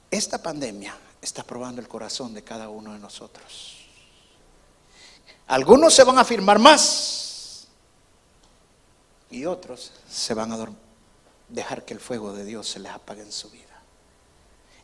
esta 0.10 0.41
pandemia 0.41 0.97
está 1.21 1.43
probando 1.43 1.81
el 1.81 1.89
corazón 1.89 2.33
de 2.33 2.41
cada 2.41 2.69
uno 2.69 2.93
de 2.93 2.99
nosotros. 2.99 3.87
Algunos 5.47 5.93
se 5.93 6.03
van 6.03 6.17
a 6.17 6.21
afirmar 6.21 6.60
más 6.60 7.67
y 9.30 9.45
otros 9.45 9.91
se 10.09 10.34
van 10.34 10.51
a 10.51 10.67
dejar 11.47 11.86
que 11.86 11.93
el 11.93 11.99
fuego 11.99 12.34
de 12.34 12.43
Dios 12.43 12.67
se 12.67 12.80
les 12.80 12.91
apague 12.91 13.22
en 13.22 13.32
su 13.32 13.49
vida. 13.49 13.63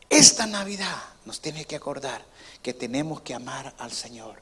Esta 0.08 0.46
Navidad 0.46 0.96
nos 1.24 1.40
tiene 1.40 1.64
que 1.64 1.76
acordar 1.76 2.24
que 2.62 2.72
tenemos 2.72 3.20
que 3.20 3.34
amar 3.34 3.74
al 3.78 3.92
Señor 3.92 4.40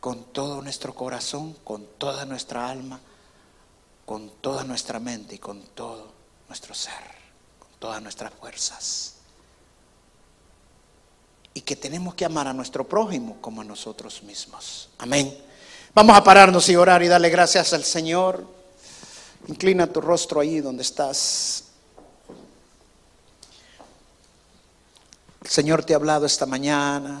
con 0.00 0.24
todo 0.32 0.62
nuestro 0.62 0.94
corazón, 0.94 1.54
con 1.64 1.86
toda 1.98 2.24
nuestra 2.24 2.68
alma, 2.68 3.00
con 4.06 4.30
toda 4.40 4.64
nuestra 4.64 5.00
mente 5.00 5.36
y 5.36 5.38
con 5.38 5.62
todo 5.62 6.12
nuestro 6.46 6.74
ser, 6.74 6.92
con 7.58 7.68
todas 7.80 8.00
nuestras 8.00 8.32
fuerzas. 8.32 9.14
Y 11.52 11.62
que 11.62 11.74
tenemos 11.74 12.14
que 12.14 12.24
amar 12.24 12.46
a 12.46 12.52
nuestro 12.52 12.88
prójimo 12.88 13.38
como 13.40 13.62
a 13.62 13.64
nosotros 13.64 14.22
mismos. 14.22 14.90
Amén. 14.98 15.47
Vamos 15.98 16.16
a 16.16 16.22
pararnos 16.22 16.68
y 16.68 16.76
orar 16.76 17.02
y 17.02 17.08
darle 17.08 17.28
gracias 17.28 17.72
al 17.72 17.82
Señor. 17.82 18.46
Inclina 19.48 19.88
tu 19.88 20.00
rostro 20.00 20.38
ahí 20.38 20.60
donde 20.60 20.82
estás. 20.82 21.64
El 25.42 25.50
Señor 25.50 25.82
te 25.82 25.94
ha 25.94 25.96
hablado 25.96 26.24
esta 26.24 26.46
mañana. 26.46 27.20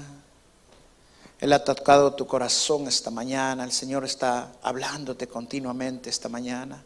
Él 1.40 1.52
ha 1.54 1.64
tocado 1.64 2.14
tu 2.14 2.28
corazón 2.28 2.86
esta 2.86 3.10
mañana. 3.10 3.64
El 3.64 3.72
Señor 3.72 4.04
está 4.04 4.52
hablándote 4.62 5.26
continuamente 5.26 6.08
esta 6.08 6.28
mañana. 6.28 6.80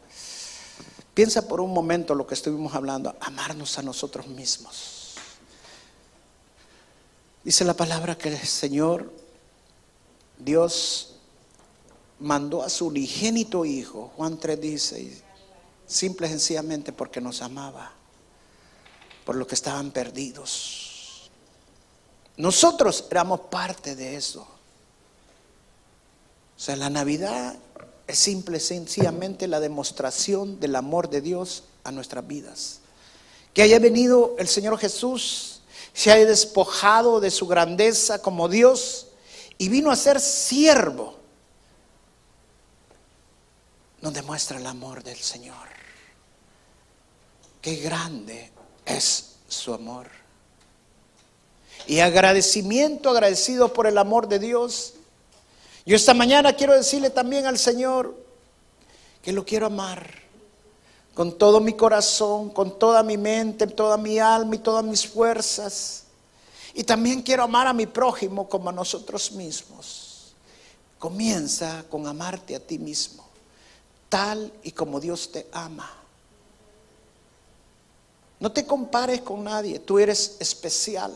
Piensa 1.12 1.46
por 1.46 1.60
un 1.60 1.74
momento 1.74 2.14
lo 2.14 2.26
que 2.26 2.32
estuvimos 2.32 2.74
hablando, 2.74 3.14
amarnos 3.20 3.76
a 3.76 3.82
nosotros 3.82 4.28
mismos. 4.28 5.16
Dice 7.44 7.66
la 7.66 7.74
palabra 7.74 8.16
que 8.16 8.30
el 8.30 8.38
Señor, 8.38 9.12
Dios, 10.38 11.11
mandó 12.22 12.62
a 12.62 12.68
su 12.68 12.86
unigénito 12.86 13.64
Hijo, 13.64 14.12
Juan 14.16 14.38
3 14.38 14.60
dice, 14.60 15.22
simple 15.86 16.26
y 16.26 16.30
sencillamente 16.30 16.92
porque 16.92 17.20
nos 17.20 17.42
amaba, 17.42 17.92
por 19.24 19.36
lo 19.36 19.46
que 19.46 19.54
estaban 19.54 19.90
perdidos. 19.90 21.30
Nosotros 22.36 23.04
éramos 23.10 23.40
parte 23.40 23.94
de 23.94 24.16
eso. 24.16 24.40
O 26.56 26.60
sea, 26.64 26.76
la 26.76 26.90
Navidad 26.90 27.56
es 28.06 28.18
simple 28.18 28.58
y 28.58 28.60
sencillamente 28.60 29.48
la 29.48 29.60
demostración 29.60 30.60
del 30.60 30.76
amor 30.76 31.10
de 31.10 31.20
Dios 31.20 31.64
a 31.84 31.92
nuestras 31.92 32.26
vidas. 32.26 32.80
Que 33.52 33.62
haya 33.62 33.78
venido 33.78 34.34
el 34.38 34.48
Señor 34.48 34.78
Jesús, 34.78 35.60
se 35.92 36.10
haya 36.10 36.26
despojado 36.26 37.20
de 37.20 37.30
su 37.30 37.46
grandeza 37.46 38.22
como 38.22 38.48
Dios 38.48 39.08
y 39.58 39.68
vino 39.68 39.90
a 39.90 39.96
ser 39.96 40.20
siervo. 40.20 41.21
Nos 44.02 44.12
demuestra 44.12 44.58
el 44.58 44.66
amor 44.66 45.02
del 45.02 45.16
Señor. 45.16 45.68
Qué 47.62 47.76
grande 47.76 48.50
es 48.84 49.36
su 49.48 49.72
amor. 49.72 50.08
Y 51.86 52.00
agradecimiento, 52.00 53.10
agradecido 53.10 53.72
por 53.72 53.86
el 53.86 53.96
amor 53.96 54.28
de 54.28 54.38
Dios. 54.38 54.94
Yo 55.86 55.96
esta 55.96 56.14
mañana 56.14 56.52
quiero 56.52 56.74
decirle 56.74 57.10
también 57.10 57.46
al 57.46 57.58
Señor 57.58 58.14
que 59.22 59.32
lo 59.32 59.44
quiero 59.44 59.66
amar 59.66 60.22
con 61.14 61.36
todo 61.36 61.60
mi 61.60 61.74
corazón, 61.74 62.50
con 62.50 62.78
toda 62.78 63.02
mi 63.02 63.16
mente, 63.16 63.66
toda 63.66 63.96
mi 63.96 64.18
alma 64.18 64.54
y 64.54 64.58
todas 64.58 64.84
mis 64.84 65.06
fuerzas. 65.06 66.04
Y 66.74 66.84
también 66.84 67.22
quiero 67.22 67.42
amar 67.42 67.66
a 67.66 67.72
mi 67.72 67.86
prójimo 67.86 68.48
como 68.48 68.70
a 68.70 68.72
nosotros 68.72 69.32
mismos. 69.32 70.32
Comienza 70.98 71.84
con 71.90 72.06
amarte 72.06 72.56
a 72.56 72.60
ti 72.60 72.78
mismo, 72.78 73.24
tal 74.12 74.52
y 74.62 74.72
como 74.72 75.00
Dios 75.00 75.32
te 75.32 75.46
ama. 75.52 75.90
No 78.40 78.52
te 78.52 78.66
compares 78.66 79.22
con 79.22 79.42
nadie, 79.42 79.78
tú 79.78 79.98
eres 79.98 80.36
especial. 80.38 81.14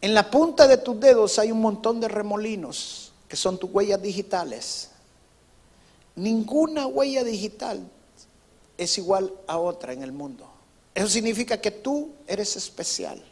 En 0.00 0.14
la 0.14 0.30
punta 0.30 0.66
de 0.66 0.78
tus 0.78 0.98
dedos 0.98 1.38
hay 1.38 1.52
un 1.52 1.60
montón 1.60 2.00
de 2.00 2.08
remolinos 2.08 3.12
que 3.28 3.36
son 3.36 3.58
tus 3.58 3.70
huellas 3.70 4.00
digitales. 4.00 4.88
Ninguna 6.16 6.86
huella 6.86 7.24
digital 7.24 7.86
es 8.78 8.96
igual 8.96 9.30
a 9.46 9.58
otra 9.58 9.92
en 9.92 10.02
el 10.02 10.12
mundo. 10.12 10.48
Eso 10.94 11.08
significa 11.08 11.60
que 11.60 11.72
tú 11.72 12.12
eres 12.26 12.56
especial. 12.56 13.22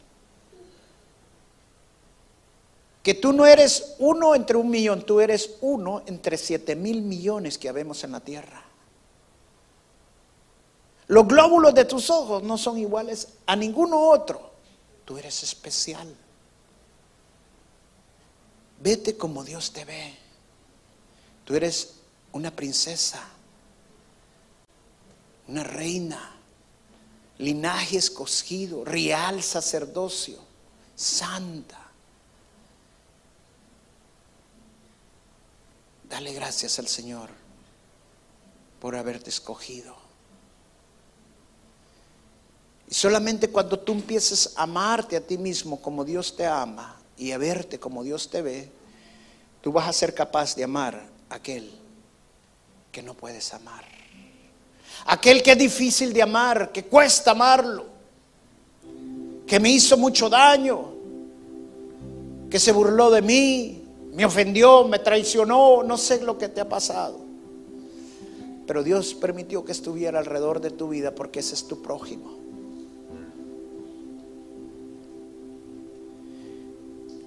Que 3.07 3.15
tú 3.15 3.33
no 3.33 3.47
eres 3.47 3.95
uno 4.01 4.35
entre 4.35 4.57
un 4.57 4.69
millón, 4.69 5.07
tú 5.07 5.21
eres 5.21 5.59
uno 5.61 6.03
entre 6.07 6.37
siete 6.37 6.75
mil 6.75 7.03
millones 7.03 7.57
que 7.57 7.69
habemos 7.69 8.03
en 8.03 8.11
la 8.11 8.19
tierra. 8.19 8.65
Los 11.07 11.29
glóbulos 11.29 11.73
de 11.73 11.85
tus 11.85 12.11
ojos 12.11 12.43
no 12.43 12.59
son 12.59 12.79
iguales 12.79 13.29
a 13.47 13.55
ninguno 13.55 14.09
otro. 14.09 14.51
Tú 15.05 15.19
eres 15.19 15.41
especial. 15.45 16.13
Vete 18.81 19.17
como 19.17 19.45
Dios 19.45 19.73
te 19.73 19.85
ve. 19.85 20.13
Tú 21.45 21.55
eres 21.55 22.01
una 22.33 22.51
princesa, 22.51 23.23
una 25.47 25.63
reina, 25.63 26.35
linaje 27.39 27.99
escogido, 27.99 28.85
real 28.85 29.45
sacerdocio, 29.45 30.41
santa. 30.97 31.86
Dale 36.09 36.33
gracias 36.33 36.79
al 36.79 36.87
Señor 36.87 37.31
por 38.81 38.95
haberte 38.95 39.31
escogido. 39.31 39.97
Y 42.89 42.95
solamente 42.95 43.49
cuando 43.49 43.79
tú 43.79 43.93
empieces 43.93 44.53
a 44.57 44.63
amarte 44.63 45.17
a 45.17 45.21
ti 45.21 45.37
mismo 45.37 45.83
como 45.83 46.05
Dios 46.05 46.37
te 46.37 46.47
ama 46.47 46.97
y 47.17 47.33
a 47.33 47.39
verte 47.39 47.81
como 47.81 48.05
Dios 48.05 48.31
te 48.31 48.43
ve, 48.43 48.71
tú 49.61 49.73
vas 49.73 49.89
a 49.89 49.93
ser 49.93 50.15
capaz 50.15 50.55
de 50.55 50.65
amar 50.65 51.09
a 51.29 51.35
aquel 51.35 51.71
que 52.93 53.03
no 53.03 53.15
puedes 53.15 53.53
amar. 53.53 53.85
Aquel 55.07 55.43
que 55.43 55.53
es 55.53 55.59
difícil 55.59 56.13
de 56.13 56.23
amar, 56.23 56.71
que 56.71 56.85
cuesta 56.85 57.33
amarlo, 57.33 57.87
que 59.47 59.59
me 59.59 59.71
hizo 59.71 59.97
mucho 59.97 60.29
daño, 60.29 60.93
que 62.49 62.61
se 62.61 62.73
burló 62.73 63.11
de 63.11 63.23
mí, 63.23 63.86
me 64.17 64.25
ofendió, 64.25 64.85
me 64.85 64.99
traicionó, 64.99 65.83
no 65.83 65.99
sé 65.99 66.23
lo 66.23 66.39
que 66.39 66.49
te 66.49 66.63
ha 66.63 66.69
pasado. 66.69 67.19
Pero 68.67 68.83
Dios 68.83 69.13
permitió 69.13 69.63
que 69.63 69.73
estuviera 69.73 70.19
alrededor 70.19 70.63
de 70.63 70.71
tu 70.71 70.89
vida 70.89 71.15
porque 71.15 71.41
ese 71.41 71.55
es 71.55 71.69
tu 71.69 71.83
prójimo. 71.83 72.35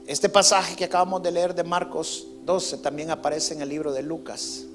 Este 0.08 0.30
pasaje 0.30 0.76
que 0.76 0.86
acabamos 0.86 1.22
de 1.22 1.32
leer 1.32 1.54
de 1.54 1.64
Marcos 1.64 2.28
12 2.44 2.78
también 2.80 3.12
aparece 3.12 3.54
en 3.54 3.62
el 3.62 3.70
libro 3.70 3.94
de 3.94 4.02
Lucas. 4.02 4.66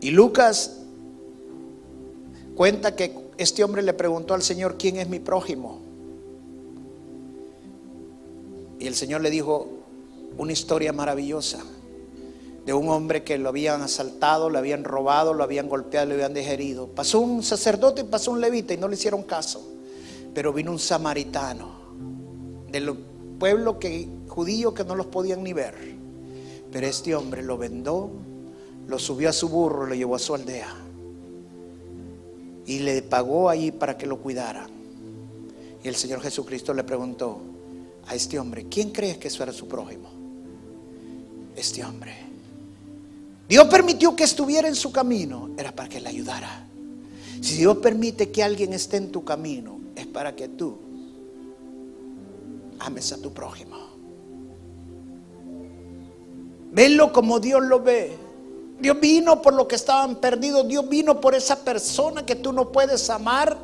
Y 0.00 0.12
Lucas 0.12 0.78
cuenta 2.54 2.94
que 2.94 3.18
este 3.36 3.64
hombre 3.64 3.82
le 3.82 3.94
preguntó 3.94 4.32
al 4.32 4.42
Señor, 4.42 4.76
¿quién 4.78 4.98
es 4.98 5.08
mi 5.08 5.18
prójimo? 5.18 5.89
Y 8.80 8.88
el 8.88 8.96
Señor 8.96 9.20
le 9.20 9.30
dijo 9.30 9.68
una 10.36 10.52
historia 10.52 10.92
maravillosa 10.92 11.60
de 12.66 12.72
un 12.72 12.88
hombre 12.88 13.22
que 13.22 13.38
lo 13.38 13.48
habían 13.50 13.82
asaltado, 13.82 14.50
lo 14.50 14.58
habían 14.58 14.82
robado, 14.82 15.34
lo 15.34 15.44
habían 15.44 15.68
golpeado, 15.68 16.08
lo 16.08 16.14
habían 16.14 16.34
dejerido. 16.34 16.88
Pasó 16.88 17.20
un 17.20 17.44
sacerdote 17.44 18.04
pasó 18.04 18.32
un 18.32 18.40
levita 18.40 18.74
y 18.74 18.78
no 18.78 18.88
le 18.88 18.94
hicieron 18.94 19.22
caso. 19.22 19.62
Pero 20.34 20.52
vino 20.52 20.72
un 20.72 20.78
samaritano 20.78 21.68
del 22.72 22.92
pueblo 23.38 23.78
que, 23.78 24.08
judío 24.28 24.74
que 24.74 24.82
no 24.82 24.96
los 24.96 25.06
podían 25.06 25.44
ni 25.44 25.52
ver. 25.52 25.74
Pero 26.72 26.86
este 26.86 27.14
hombre 27.14 27.42
lo 27.42 27.56
vendó 27.56 28.10
lo 28.90 28.98
subió 28.98 29.28
a 29.28 29.32
su 29.32 29.48
burro, 29.48 29.86
lo 29.86 29.94
llevó 29.94 30.16
a 30.16 30.18
su 30.18 30.34
aldea 30.34 30.74
y 32.66 32.80
le 32.80 33.02
pagó 33.02 33.48
ahí 33.48 33.70
para 33.70 33.96
que 33.96 34.06
lo 34.06 34.18
cuidara. 34.18 34.66
Y 35.82 35.88
el 35.88 35.94
Señor 35.94 36.20
Jesucristo 36.20 36.74
le 36.74 36.82
preguntó 36.82 37.40
a 38.06 38.14
este 38.14 38.38
hombre, 38.38 38.66
¿quién 38.70 38.90
crees 38.90 39.18
que 39.18 39.28
eso 39.28 39.42
era 39.42 39.52
su 39.52 39.68
prójimo? 39.68 40.08
Este 41.56 41.84
hombre. 41.84 42.14
Dios 43.48 43.66
permitió 43.66 44.14
que 44.14 44.24
estuviera 44.24 44.68
en 44.68 44.76
su 44.76 44.92
camino, 44.92 45.50
era 45.58 45.72
para 45.72 45.88
que 45.88 46.00
le 46.00 46.08
ayudara. 46.08 46.66
Si 47.40 47.56
Dios 47.56 47.78
permite 47.78 48.30
que 48.30 48.42
alguien 48.42 48.72
esté 48.72 48.96
en 48.98 49.10
tu 49.10 49.24
camino, 49.24 49.80
es 49.96 50.06
para 50.06 50.36
que 50.36 50.48
tú 50.48 50.78
ames 52.78 53.12
a 53.12 53.18
tu 53.18 53.32
prójimo. 53.32 53.76
Venlo 56.72 57.12
como 57.12 57.40
Dios 57.40 57.62
lo 57.62 57.80
ve. 57.80 58.16
Dios 58.80 58.98
vino 59.00 59.42
por 59.42 59.54
lo 59.54 59.66
que 59.66 59.74
estaban 59.74 60.16
perdidos. 60.16 60.66
Dios 60.66 60.88
vino 60.88 61.20
por 61.20 61.34
esa 61.34 61.64
persona 61.64 62.24
que 62.24 62.36
tú 62.36 62.52
no 62.52 62.70
puedes 62.70 63.10
amar. 63.10 63.58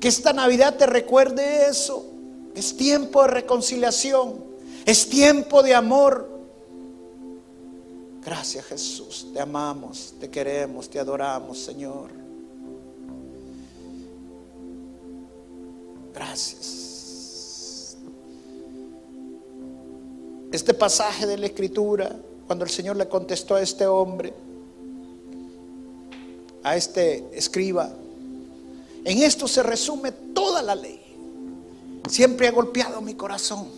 Que 0.00 0.08
esta 0.08 0.32
Navidad 0.32 0.76
te 0.76 0.86
recuerde 0.86 1.68
eso. 1.68 2.15
Es 2.56 2.76
tiempo 2.76 3.22
de 3.22 3.28
reconciliación. 3.28 4.42
Es 4.86 5.08
tiempo 5.08 5.62
de 5.62 5.74
amor. 5.74 6.28
Gracias 8.24 8.64
Jesús. 8.64 9.28
Te 9.32 9.40
amamos, 9.40 10.14
te 10.18 10.30
queremos, 10.30 10.88
te 10.88 10.98
adoramos, 10.98 11.58
Señor. 11.58 12.10
Gracias. 16.14 17.96
Este 20.50 20.72
pasaje 20.72 21.26
de 21.26 21.36
la 21.36 21.46
Escritura 21.46 22.16
cuando 22.46 22.64
el 22.64 22.70
Señor 22.70 22.96
le 22.96 23.08
contestó 23.08 23.56
a 23.56 23.60
este 23.60 23.86
hombre, 23.86 24.32
a 26.62 26.76
este 26.76 27.28
escriba, 27.32 27.90
en 29.04 29.22
esto 29.22 29.46
se 29.46 29.62
resume 29.62 30.10
toda 30.10 30.62
la 30.62 30.74
ley. 30.74 31.05
Siempre 32.08 32.48
ha 32.48 32.52
golpeado 32.52 33.00
mi 33.00 33.14
corazón. 33.14 33.68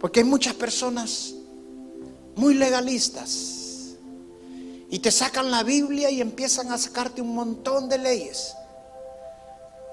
Porque 0.00 0.20
hay 0.20 0.26
muchas 0.26 0.54
personas 0.54 1.34
muy 2.36 2.54
legalistas 2.54 3.96
y 4.90 4.98
te 4.98 5.10
sacan 5.10 5.50
la 5.50 5.62
Biblia 5.62 6.10
y 6.10 6.20
empiezan 6.20 6.70
a 6.70 6.78
sacarte 6.78 7.22
un 7.22 7.34
montón 7.34 7.88
de 7.88 7.98
leyes. 7.98 8.54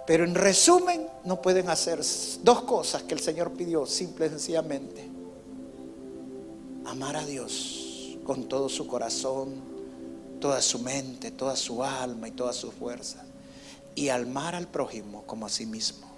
Pero 0.06 0.26
en 0.26 0.36
resumen, 0.36 1.08
no 1.24 1.42
pueden 1.42 1.70
hacer 1.70 2.02
dos 2.44 2.64
cosas 2.64 3.04
que 3.04 3.14
el 3.14 3.20
Señor 3.20 3.54
pidió, 3.54 3.86
simple 3.86 4.26
y 4.26 4.30
sencillamente 4.30 5.10
amar 6.86 7.16
a 7.16 7.26
Dios 7.26 8.18
con 8.26 8.50
todo 8.50 8.68
su 8.68 8.88
corazón, 8.88 9.62
toda 10.42 10.62
su 10.62 10.80
mente, 10.80 11.32
toda 11.32 11.56
su 11.56 11.84
alma 11.84 12.28
y 12.28 12.32
toda 12.32 12.54
su 12.54 12.72
fuerza. 12.72 13.26
y 13.94 14.08
amar 14.08 14.56
al 14.56 14.68
prójimo 14.68 15.24
como 15.26 15.46
a 15.46 15.50
sí 15.50 15.66
mismo. 15.66 16.11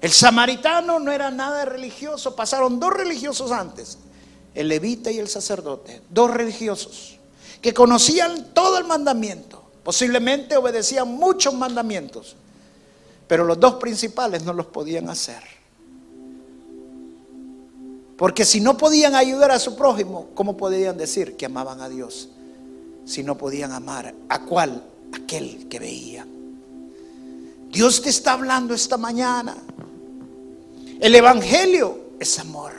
El 0.00 0.12
samaritano 0.12 0.98
no 0.98 1.10
era 1.10 1.30
nada 1.30 1.64
religioso, 1.64 2.36
pasaron 2.36 2.78
dos 2.78 2.92
religiosos 2.92 3.50
antes, 3.50 3.98
el 4.54 4.68
levita 4.68 5.10
y 5.10 5.18
el 5.18 5.28
sacerdote, 5.28 6.02
dos 6.10 6.30
religiosos 6.30 7.18
que 7.60 7.74
conocían 7.74 8.52
todo 8.54 8.78
el 8.78 8.84
mandamiento, 8.84 9.62
posiblemente 9.82 10.56
obedecían 10.56 11.08
muchos 11.08 11.54
mandamientos, 11.54 12.36
pero 13.26 13.44
los 13.44 13.58
dos 13.58 13.74
principales 13.74 14.44
no 14.44 14.52
los 14.52 14.66
podían 14.66 15.08
hacer. 15.10 15.42
Porque 18.16 18.44
si 18.44 18.60
no 18.60 18.76
podían 18.76 19.14
ayudar 19.14 19.50
a 19.50 19.58
su 19.60 19.76
prójimo, 19.76 20.28
¿cómo 20.34 20.56
podían 20.56 20.96
decir 20.96 21.36
que 21.36 21.46
amaban 21.46 21.80
a 21.80 21.88
Dios? 21.88 22.28
Si 23.04 23.22
no 23.22 23.38
podían 23.38 23.72
amar 23.72 24.12
a 24.28 24.44
cuál? 24.44 24.82
Aquel 25.12 25.68
que 25.68 25.78
veía. 25.78 26.26
Dios 27.70 28.02
te 28.02 28.08
está 28.08 28.32
hablando 28.32 28.74
esta 28.74 28.96
mañana. 28.96 29.56
El 31.00 31.14
Evangelio 31.14 32.12
es 32.18 32.38
amor. 32.38 32.72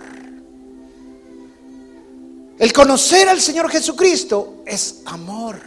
El 2.57 2.74
conocer 2.74 3.30
al 3.30 3.39
Señor 3.39 3.70
Jesucristo 3.70 4.63
es 4.65 5.01
amor. 5.05 5.61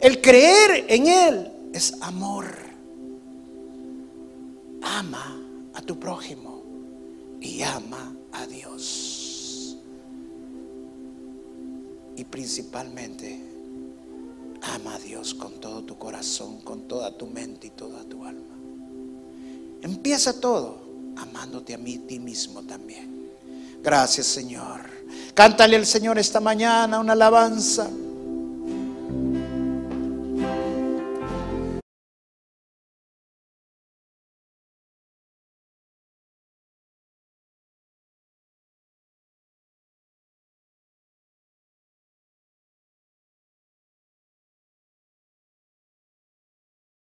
El 0.00 0.20
creer 0.20 0.84
en 0.88 1.06
Él 1.06 1.52
es 1.72 1.94
amor. 2.02 2.46
Ama 4.82 5.40
a 5.72 5.80
tu 5.80 5.98
prójimo 5.98 6.62
y 7.40 7.62
ama 7.62 8.14
a 8.32 8.46
Dios. 8.46 9.78
Y 12.16 12.24
principalmente, 12.24 13.40
ama 14.60 14.96
a 14.96 14.98
Dios 14.98 15.32
con 15.32 15.58
todo 15.58 15.82
tu 15.84 15.96
corazón, 15.96 16.60
con 16.60 16.86
toda 16.86 17.16
tu 17.16 17.26
mente 17.26 17.68
y 17.68 17.70
toda 17.70 18.04
tu 18.04 18.26
alma. 18.26 18.53
Empieza 19.84 20.40
todo 20.40 20.78
amándote 21.18 21.74
a 21.74 21.78
mí, 21.78 21.98
ti 21.98 22.18
mismo 22.18 22.62
también. 22.62 23.28
Gracias 23.82 24.26
Señor. 24.26 24.80
Cántale 25.34 25.76
al 25.76 25.84
Señor 25.84 26.18
esta 26.18 26.40
mañana 26.40 26.98
una 26.98 27.12
alabanza. 27.12 27.86